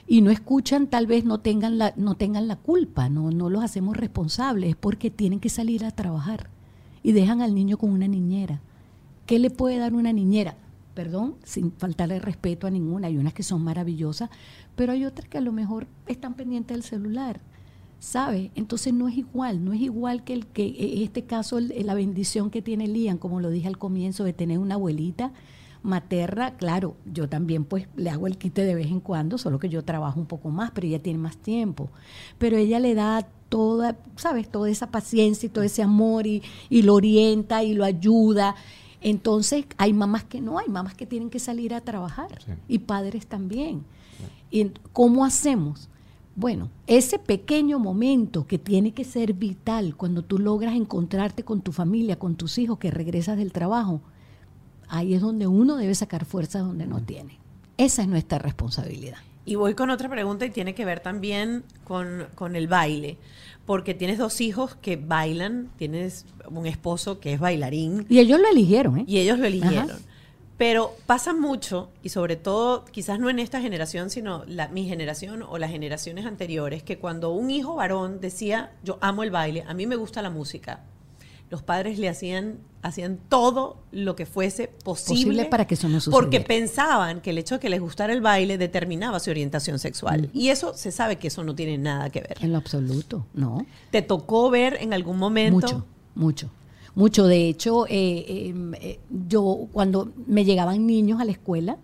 [0.07, 3.65] y no escuchan, tal vez no tengan la, no tengan la culpa, no, no los
[3.65, 6.51] hacemos responsables, es porque tienen que salir a trabajar
[7.03, 8.61] y dejan al niño con una niñera.
[9.27, 10.57] ¿Qué le puede dar una niñera?
[10.95, 13.09] Perdón, sin faltarle respeto a ninguna.
[13.09, 14.31] Hay unas que son maravillosas,
[14.77, 17.41] pero hay otras que a lo mejor están pendientes del celular.
[17.99, 18.51] ¿Sabe?
[18.55, 22.51] Entonces no es igual, no es igual que el que en este caso la bendición
[22.51, 25.33] que tiene Lian, como lo dije al comienzo, de tener una abuelita
[25.85, 29.69] materna, claro, yo también pues le hago el quite de vez en cuando, solo que
[29.69, 31.91] yo trabajo un poco más, pero ella tiene más tiempo.
[32.39, 34.49] Pero ella le da toda, ¿sabes?
[34.51, 38.57] Toda esa paciencia y todo ese amor y, y lo orienta y lo ayuda.
[39.01, 42.53] Entonces hay mamás que no, hay mamás que tienen que salir a trabajar Sí.
[42.67, 43.85] y padres también.
[44.51, 45.89] ¿Y cómo hacemos?
[46.37, 51.71] Bueno, ese pequeño momento que tiene que ser vital cuando tú logras encontrarte con tu
[51.71, 54.01] familia, con tus hijos, que regresas del trabajo,
[54.89, 57.39] ahí es donde uno debe sacar fuerzas donde no tiene.
[57.77, 59.19] Esa es nuestra responsabilidad.
[59.47, 63.19] Y voy con otra pregunta y tiene que ver también con, con el baile.
[63.67, 68.49] Porque tienes dos hijos que bailan, tienes un esposo que es bailarín Y ellos lo
[68.49, 69.05] eligieron, ¿eh?
[69.07, 69.91] y ellos lo eligieron.
[69.91, 69.99] Ajá.
[70.57, 75.43] Pero pasa mucho, y sobre todo, quizás no en esta generación, sino la, mi generación
[75.43, 79.75] o las generaciones anteriores, que cuando un hijo varón decía, yo amo el baile, a
[79.75, 80.85] mí me gusta la música,
[81.55, 85.99] los padres le hacían, hacían todo lo que fuese posible, Posible para que eso no
[86.11, 86.45] Porque sucediera.
[86.49, 90.23] pensaban que el hecho de que les gustara el baile determinaba su orientación sexual.
[90.33, 90.37] Mm.
[90.37, 92.39] Y eso se sabe que eso no tiene nada que ver.
[92.41, 93.65] En lo absoluto, no.
[93.93, 95.55] ¿Te tocó ver en algún momento?
[95.55, 95.87] Mucho,
[96.17, 96.51] mucho.
[96.97, 97.27] Mucho.
[97.29, 101.77] De hecho, eh, eh, eh, yo cuando me llegaban niños a la escuela,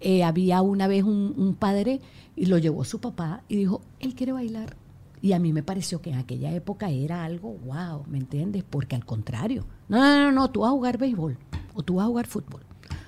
[0.00, 2.00] eh, había una vez un, un padre
[2.34, 4.76] y lo llevó su papá y dijo, él quiere bailar.
[5.22, 8.64] Y a mí me pareció que en aquella época era algo, wow, ¿me entiendes?
[8.68, 11.38] Porque al contrario, no, no, no, no, tú vas a jugar béisbol,
[11.74, 12.62] o tú vas a jugar fútbol,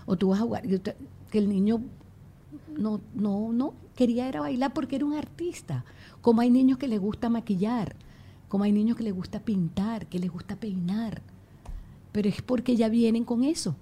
[0.06, 1.82] o tú vas a jugar, que el niño
[2.78, 5.84] no, no, no, quería era bailar porque era un artista.
[6.20, 7.96] Como hay niños que les gusta maquillar,
[8.48, 11.22] como hay niños que les gusta pintar, que les gusta peinar.
[12.12, 13.74] Pero es porque ya vienen con eso,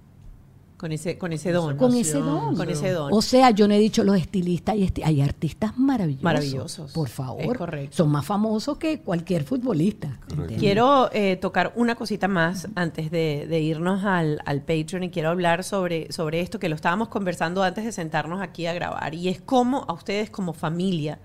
[0.83, 1.77] Con ese, con ese don.
[1.77, 2.57] con ese don.
[2.57, 3.13] Con ese don.
[3.13, 6.25] O sea, yo no he dicho los estilistas, hay, esti- hay artistas maravillosos.
[6.25, 6.93] Maravillosos.
[6.93, 7.41] Por favor.
[7.41, 7.97] Es correcto.
[7.99, 10.19] Son más famosos que cualquier futbolista.
[10.59, 15.29] Quiero eh, tocar una cosita más antes de, de irnos al, al Patreon y quiero
[15.29, 19.29] hablar sobre, sobre esto que lo estábamos conversando antes de sentarnos aquí a grabar y
[19.29, 21.21] es cómo a ustedes como familia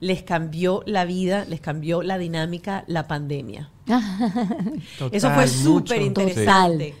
[0.00, 3.70] les cambió la vida, les cambió la dinámica la pandemia.
[5.12, 6.94] Eso fue súper interesante.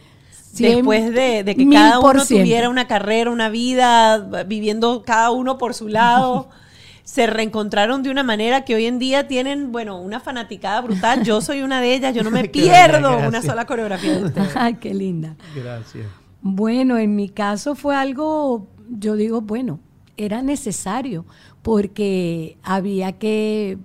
[0.56, 5.74] Después de, de que cada uno tuviera una carrera, una vida, viviendo cada uno por
[5.74, 6.48] su lado,
[7.04, 11.22] se reencontraron de una manera que hoy en día tienen, bueno, una fanaticada brutal.
[11.24, 14.52] Yo soy una de ellas, yo no me pierdo una sola coreografía de ustedes.
[14.56, 15.36] Ay, qué linda.
[15.54, 16.06] Gracias.
[16.40, 19.80] Bueno, en mi caso fue algo, yo digo, bueno,
[20.16, 21.24] era necesario
[21.62, 23.78] porque había que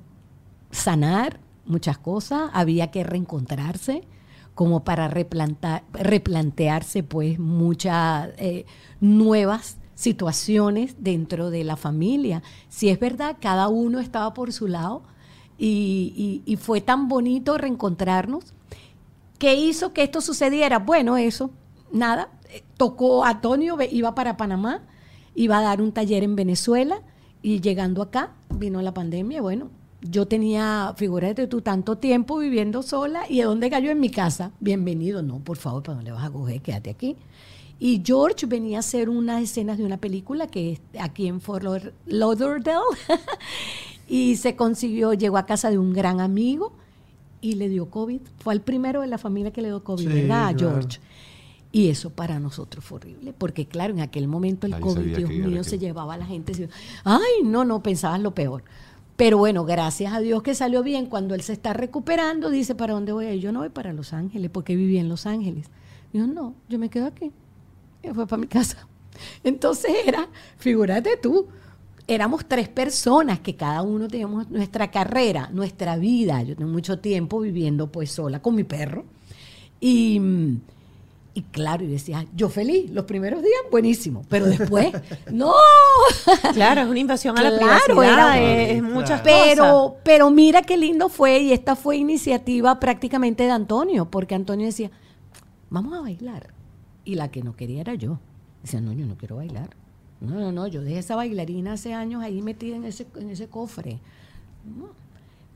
[0.72, 4.04] sanar muchas cosas, había que reencontrarse
[4.60, 8.66] como para replantar, replantearse pues muchas eh,
[9.00, 12.44] nuevas situaciones dentro de la familia.
[12.68, 15.04] Si es verdad, cada uno estaba por su lado
[15.58, 18.54] y, y- fue tan bonito reencontrarnos.
[19.38, 20.80] ¿Qué hizo que esto sucediera?
[20.80, 21.52] Bueno, eso,
[21.94, 22.28] nada.
[22.50, 24.82] eh, Tocó Antonio, iba para Panamá,
[25.36, 27.02] iba a dar un taller en Venezuela
[27.42, 29.42] y llegando acá vino la pandemia.
[29.42, 29.70] Bueno,
[30.02, 34.52] yo tenía, figúrate tú, tanto tiempo viviendo sola y ¿de dónde cayó en mi casa?
[34.60, 35.22] Bienvenido.
[35.22, 36.62] No, por favor, ¿para dónde vas a coger?
[36.62, 37.16] Quédate aquí.
[37.80, 41.64] Y George venía a hacer unas escenas de una película que es aquí en Fort
[41.64, 42.82] Laud- Lauderdale
[44.08, 46.74] y se consiguió, llegó a casa de un gran amigo
[47.42, 48.20] y le dio COVID.
[48.40, 50.80] Fue el primero de la familia que le dio COVID, Sí, ¿verdad, claro.
[50.80, 51.00] George?
[51.72, 55.30] Y eso para nosotros fue horrible, porque claro, en aquel momento el Nadie COVID, Dios
[55.30, 56.54] mío, se llevaba a la gente.
[56.56, 56.68] se-
[57.04, 58.64] Ay, no, no, pensabas lo peor.
[59.20, 61.08] Pero bueno, gracias a Dios que salió bien.
[61.08, 63.38] Cuando él se está recuperando, dice, ¿para dónde voy?
[63.42, 65.66] Yo no voy para Los Ángeles, porque viví en Los Ángeles.
[66.14, 67.30] Dijo, no, yo me quedo aquí.
[68.02, 68.88] Y fue para mi casa.
[69.44, 71.50] Entonces era, figúrate tú,
[72.08, 76.42] éramos tres personas que cada uno teníamos nuestra carrera, nuestra vida.
[76.44, 79.04] Yo tengo mucho tiempo viviendo pues sola con mi perro.
[79.82, 80.62] Y, mm,
[81.40, 84.92] y claro, y decía, yo feliz, los primeros días buenísimo, pero después,
[85.32, 85.54] no.
[86.54, 89.44] Claro, es una invasión a la Claro, privacidad, era- es, es muchas cosas.
[89.46, 94.66] Pero, pero mira qué lindo fue, y esta fue iniciativa prácticamente de Antonio, porque Antonio
[94.66, 94.92] decía,
[95.70, 96.54] vamos a bailar.
[97.06, 98.20] Y la que no quería era yo.
[98.62, 99.70] Decía, no, yo no quiero bailar.
[100.20, 103.48] No, no, no, yo dejé esa bailarina hace años ahí metida en ese, en ese
[103.48, 104.00] cofre.
[104.78, 104.90] No.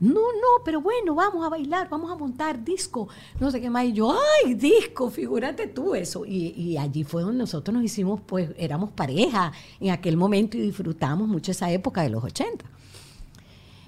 [0.00, 3.08] No, no, pero bueno, vamos a bailar, vamos a montar disco,
[3.40, 3.84] no sé qué más.
[3.84, 4.14] Y yo,
[4.44, 6.26] ay, disco, figúrate tú eso.
[6.26, 10.60] Y, y allí fue donde nosotros nos hicimos, pues, éramos pareja en aquel momento y
[10.60, 12.64] disfrutamos mucho esa época de los 80.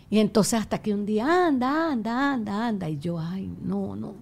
[0.08, 2.88] Y entonces hasta que un día, anda, anda, anda, anda.
[2.88, 4.14] Y yo, ay, no, no.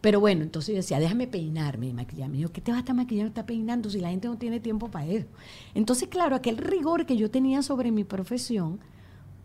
[0.00, 2.38] Pero bueno, entonces yo decía, déjame peinarme y maquillarme.
[2.38, 4.90] Yo, ¿qué te vas a estar maquillando, está peinando si la gente no tiene tiempo
[4.90, 5.26] para eso?
[5.74, 8.80] Entonces, claro, aquel rigor que yo tenía sobre mi profesión,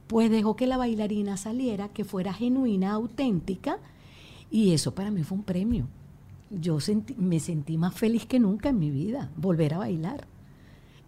[0.08, 3.78] pues dejó que la bailarina saliera, que fuera genuina, auténtica,
[4.50, 5.88] y eso para mí fue un premio.
[6.50, 10.26] Yo sentí- me sentí más feliz que nunca en mi vida, volver a bailar.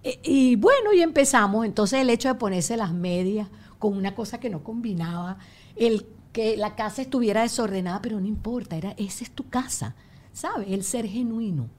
[0.04, 1.66] E- Y, bueno, y empezamos.
[1.66, 3.48] Entonces el hecho de ponerse las medias
[3.80, 5.38] con una cosa que no combinaba,
[5.78, 9.96] el que la casa estuviera desordenada, pero no importa, era, esa es tu casa,
[10.34, 10.68] ¿sabes?
[10.70, 11.70] El ser genuino.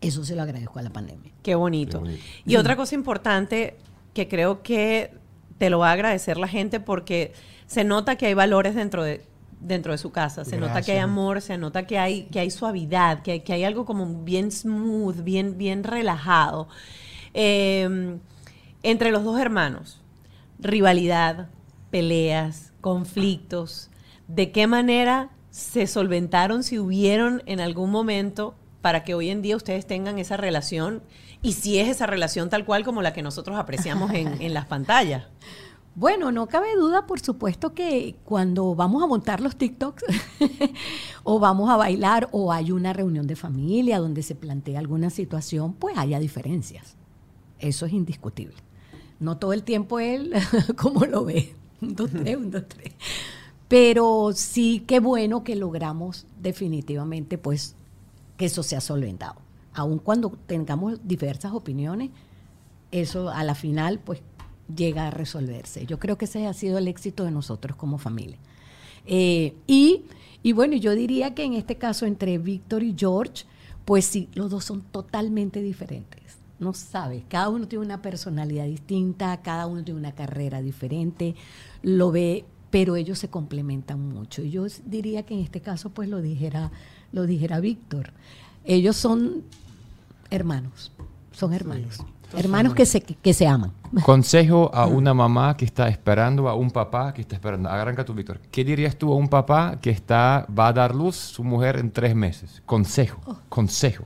[0.00, 1.30] Eso se lo agradezco a la pandemia.
[1.42, 1.98] Qué bonito.
[1.98, 2.24] Qué bonito.
[2.46, 3.76] Y otra cosa importante
[4.14, 5.12] que creo que
[5.60, 7.34] te lo va a agradecer la gente porque
[7.66, 9.26] se nota que hay valores dentro de
[9.60, 12.50] dentro de su casa, se nota que hay amor, se nota que hay que hay
[12.50, 16.66] suavidad, que hay, que hay algo como bien smooth, bien bien relajado.
[17.34, 18.16] Eh,
[18.82, 20.00] entre los dos hermanos,
[20.58, 21.50] rivalidad,
[21.90, 23.90] peleas, conflictos,
[24.28, 29.56] ¿de qué manera se solventaron si hubieron en algún momento para que hoy en día
[29.56, 31.02] ustedes tengan esa relación?
[31.42, 34.66] Y si es esa relación tal cual como la que nosotros apreciamos en, en las
[34.66, 35.24] pantallas.
[35.96, 40.04] Bueno, no cabe duda, por supuesto, que cuando vamos a montar los TikToks
[41.24, 45.72] o vamos a bailar o hay una reunión de familia donde se plantea alguna situación,
[45.74, 46.96] pues haya diferencias.
[47.58, 48.56] Eso es indiscutible.
[49.18, 50.32] No todo el tiempo él
[50.76, 51.56] como lo ve.
[51.82, 52.94] Un, dos, tres, un, dos, tres.
[53.66, 57.74] Pero sí, qué bueno que logramos definitivamente, pues,
[58.36, 59.36] que eso sea solventado.
[59.80, 62.10] Aun cuando tengamos diversas opiniones,
[62.90, 64.20] eso a la final pues
[64.74, 65.86] llega a resolverse.
[65.86, 68.38] Yo creo que ese ha sido el éxito de nosotros como familia.
[69.06, 70.02] Eh, y,
[70.42, 73.44] y bueno, yo diría que en este caso entre Víctor y George,
[73.84, 76.20] pues sí, los dos son totalmente diferentes.
[76.58, 81.34] No sabes, cada uno tiene una personalidad distinta, cada uno tiene una carrera diferente,
[81.82, 84.42] lo ve, pero ellos se complementan mucho.
[84.42, 86.70] Y yo diría que en este caso pues lo dijera,
[87.12, 88.12] lo dijera Víctor.
[88.64, 89.42] Ellos son
[90.30, 90.92] hermanos,
[91.32, 91.98] son hermanos.
[92.36, 93.72] hermanos que se, que se aman.
[94.04, 97.68] Consejo a una mamá que está esperando, a un papá que está esperando.
[97.68, 98.40] Arranca tú, Víctor.
[98.52, 101.90] ¿Qué dirías tú a un papá que está, va a dar luz su mujer en
[101.90, 102.62] tres meses?
[102.66, 104.04] Consejo, consejo.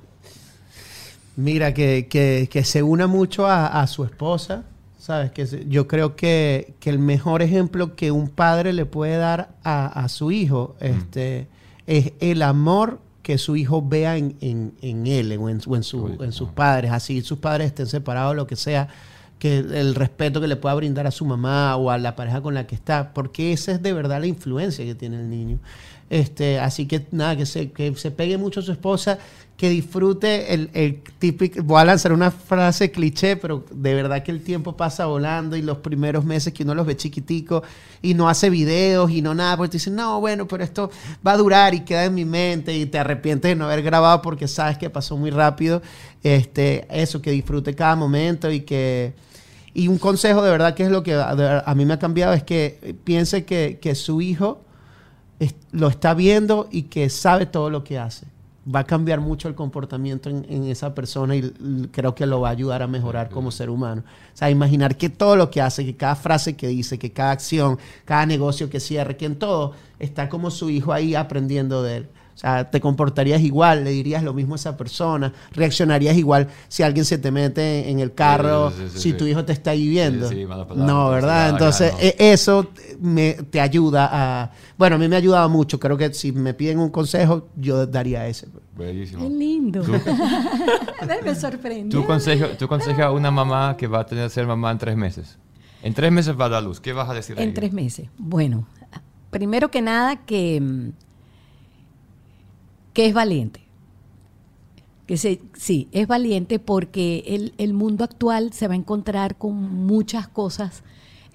[1.36, 4.62] Mira, que, que- que se una mucho a, a su esposa,
[4.98, 5.32] ¿sabes?
[5.32, 9.56] Que se- yo creo que, que el mejor ejemplo que un padre le puede dar
[9.64, 11.48] a, a su hijo este,
[11.86, 15.82] es el amor que su hijo vea en, en- en él o en, o en
[15.82, 18.86] su- en sus padres, así sus padres estén separados, lo que sea,
[19.40, 22.54] que el respeto que le pueda brindar a su mamá o a la pareja con
[22.54, 25.58] la que está, porque esa es de verdad la influencia que tiene el niño.
[26.10, 29.18] Este, así que nada, que se, que se pegue mucho a su esposa,
[29.56, 34.32] que disfrute el, el típico, voy a lanzar una frase cliché, pero de verdad que
[34.32, 37.62] el tiempo pasa volando y los primeros meses que uno los ve chiquiticos
[38.02, 40.90] y no hace videos y no nada, porque te dicen, no, bueno, pero esto
[41.24, 44.22] va a durar y queda en mi mente y te arrepientes de no haber grabado
[44.22, 45.82] porque sabes que pasó muy rápido.
[46.24, 49.14] Este, eso, que disfrute cada momento y que...
[49.72, 52.42] Y un consejo de verdad que es lo que a mí me ha cambiado es
[52.44, 54.60] que piense que, que su hijo
[55.40, 58.26] es- lo está viendo y que sabe todo lo que hace.
[58.72, 61.52] Va a cambiar mucho el comportamiento en, en esa persona y
[61.92, 64.02] creo que lo va a ayudar a mejorar como ser humano.
[64.32, 67.32] O sea, imaginar que todo lo que hace, que cada frase que dice, que cada
[67.32, 71.98] acción, cada negocio que cierre, que en todo está como su hijo ahí aprendiendo de
[71.98, 72.08] él.
[72.34, 76.82] O sea, te comportarías igual, le dirías lo mismo a esa persona, reaccionarías igual si
[76.82, 79.16] alguien se te mete en el carro, Sí, sí, sí, si sí.
[79.16, 80.28] tu hijo te está ahí viendo.
[80.28, 81.28] Sí, sí, mala palabra, no, ¿verdad?
[81.28, 82.24] nada, Entonces, claro, no.
[82.24, 82.70] e- eso
[83.00, 84.50] me, te ayuda a...
[84.76, 85.78] Bueno, a mí me ha ayudado mucho.
[85.78, 88.48] Creo que si me piden un consejo, yo daría ese.
[88.76, 89.22] Buenísimo.
[89.22, 89.82] Qué lindo.
[89.82, 89.92] Tú-
[91.24, 92.00] Me sorprendió.
[92.00, 94.78] ¿Tú consejo, tú consejo a una mamá que va a tener que ser mamá en
[94.78, 95.38] tres meses?
[95.82, 96.80] En tres meses va a dar luz.
[96.80, 97.54] ¿Qué vas a decir a En ella?
[97.54, 98.08] tres meses.
[98.18, 98.66] Bueno,
[99.30, 100.88] primero que nada que, mm,
[102.94, 103.60] que es valiente.
[105.06, 109.54] Que se, sí, es valiente porque el, el mundo actual se va a encontrar con
[109.84, 110.82] muchas cosas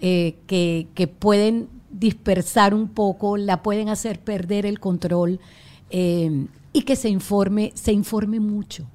[0.01, 5.39] eh, que, que pueden dispersar un poco, la pueden hacer perder el control
[5.91, 8.87] eh, y que se informe, se informe mucho.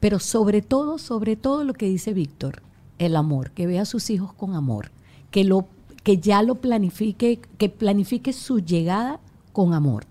[0.00, 2.62] Pero sobre todo, sobre todo lo que dice Víctor,
[2.98, 4.90] el amor, que vea a sus hijos con amor,
[5.30, 5.66] que lo
[6.02, 9.20] que ya lo planifique, que planifique su llegada
[9.52, 10.06] con amor.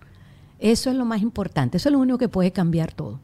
[0.59, 3.19] Eso es lo más importante, eso es lo único que puede cambiar todo.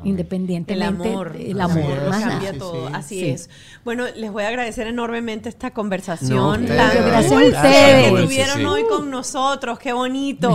[0.00, 1.36] El Independientemente amor.
[1.38, 2.08] el amor, es.
[2.08, 2.30] más Sí, nada.
[2.32, 2.88] cambia sí, todo.
[2.88, 2.92] sí.
[2.94, 3.28] Así Sí.
[3.30, 3.50] es.
[3.84, 8.12] Bueno, les voy a agradecer enormemente esta No, conversación ustedes, tan gracias a ustedes.
[8.12, 8.64] que tuvieron Sí, sí.
[8.66, 9.78] hoy con nosotros.
[9.78, 10.54] Qué bonito.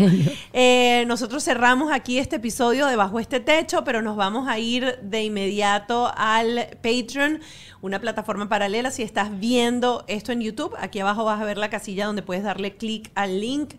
[0.54, 5.00] Eh, nosotros cerramos aquí este episodio de Bajo este Techo, pero nos vamos a ir
[5.02, 7.40] de inmediato al Patreon,
[7.82, 8.92] una plataforma paralela.
[8.92, 12.44] Si estás viendo esto en YouTube, aquí abajo vas a ver la casilla donde puedes
[12.44, 13.72] darle clic al link.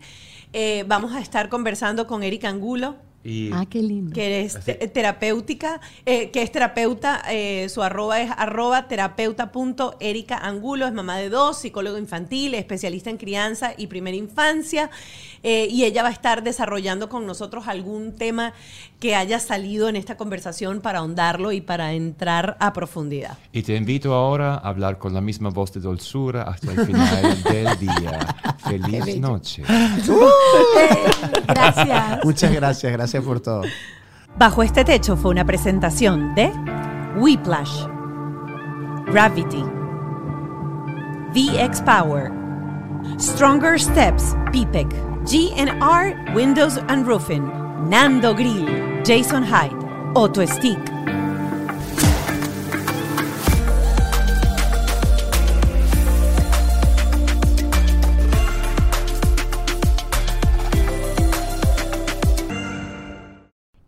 [0.52, 4.14] Eh, vamos a estar conversando con Eric Angulo, Y Ah, qué lindo.
[4.14, 10.92] que te- terapéutica, eh, que es terapeuta, eh, su arroba es arroba terapeuta.erica Angulo, es
[10.94, 14.88] mamá de dos, psicólogo infantil, especialista en crianza y primera infancia,
[15.42, 18.54] eh, y ella va a estar desarrollando con nosotros algún tema
[19.00, 23.36] que haya salido en esta conversación para ahondarlo y para entrar a profundidad.
[23.52, 27.42] Y te invito ahora a hablar con la misma voz de dulzura hasta el final
[27.50, 28.36] del día.
[28.64, 29.62] Feliz noche.
[31.46, 32.24] Gracias.
[32.24, 33.62] Muchas gracias, gracias por todo.
[34.36, 36.52] Bajo este techo fue una presentación de
[37.16, 37.86] Whiplash,
[39.06, 39.64] Gravity,
[41.34, 42.30] VX Power,
[43.18, 44.88] Stronger Steps, PPEC,
[45.24, 47.44] GNR Windows and Roofing,
[47.88, 48.66] Nando Grill,
[49.04, 49.76] Jason Hyde,
[50.14, 50.78] Auto Stick.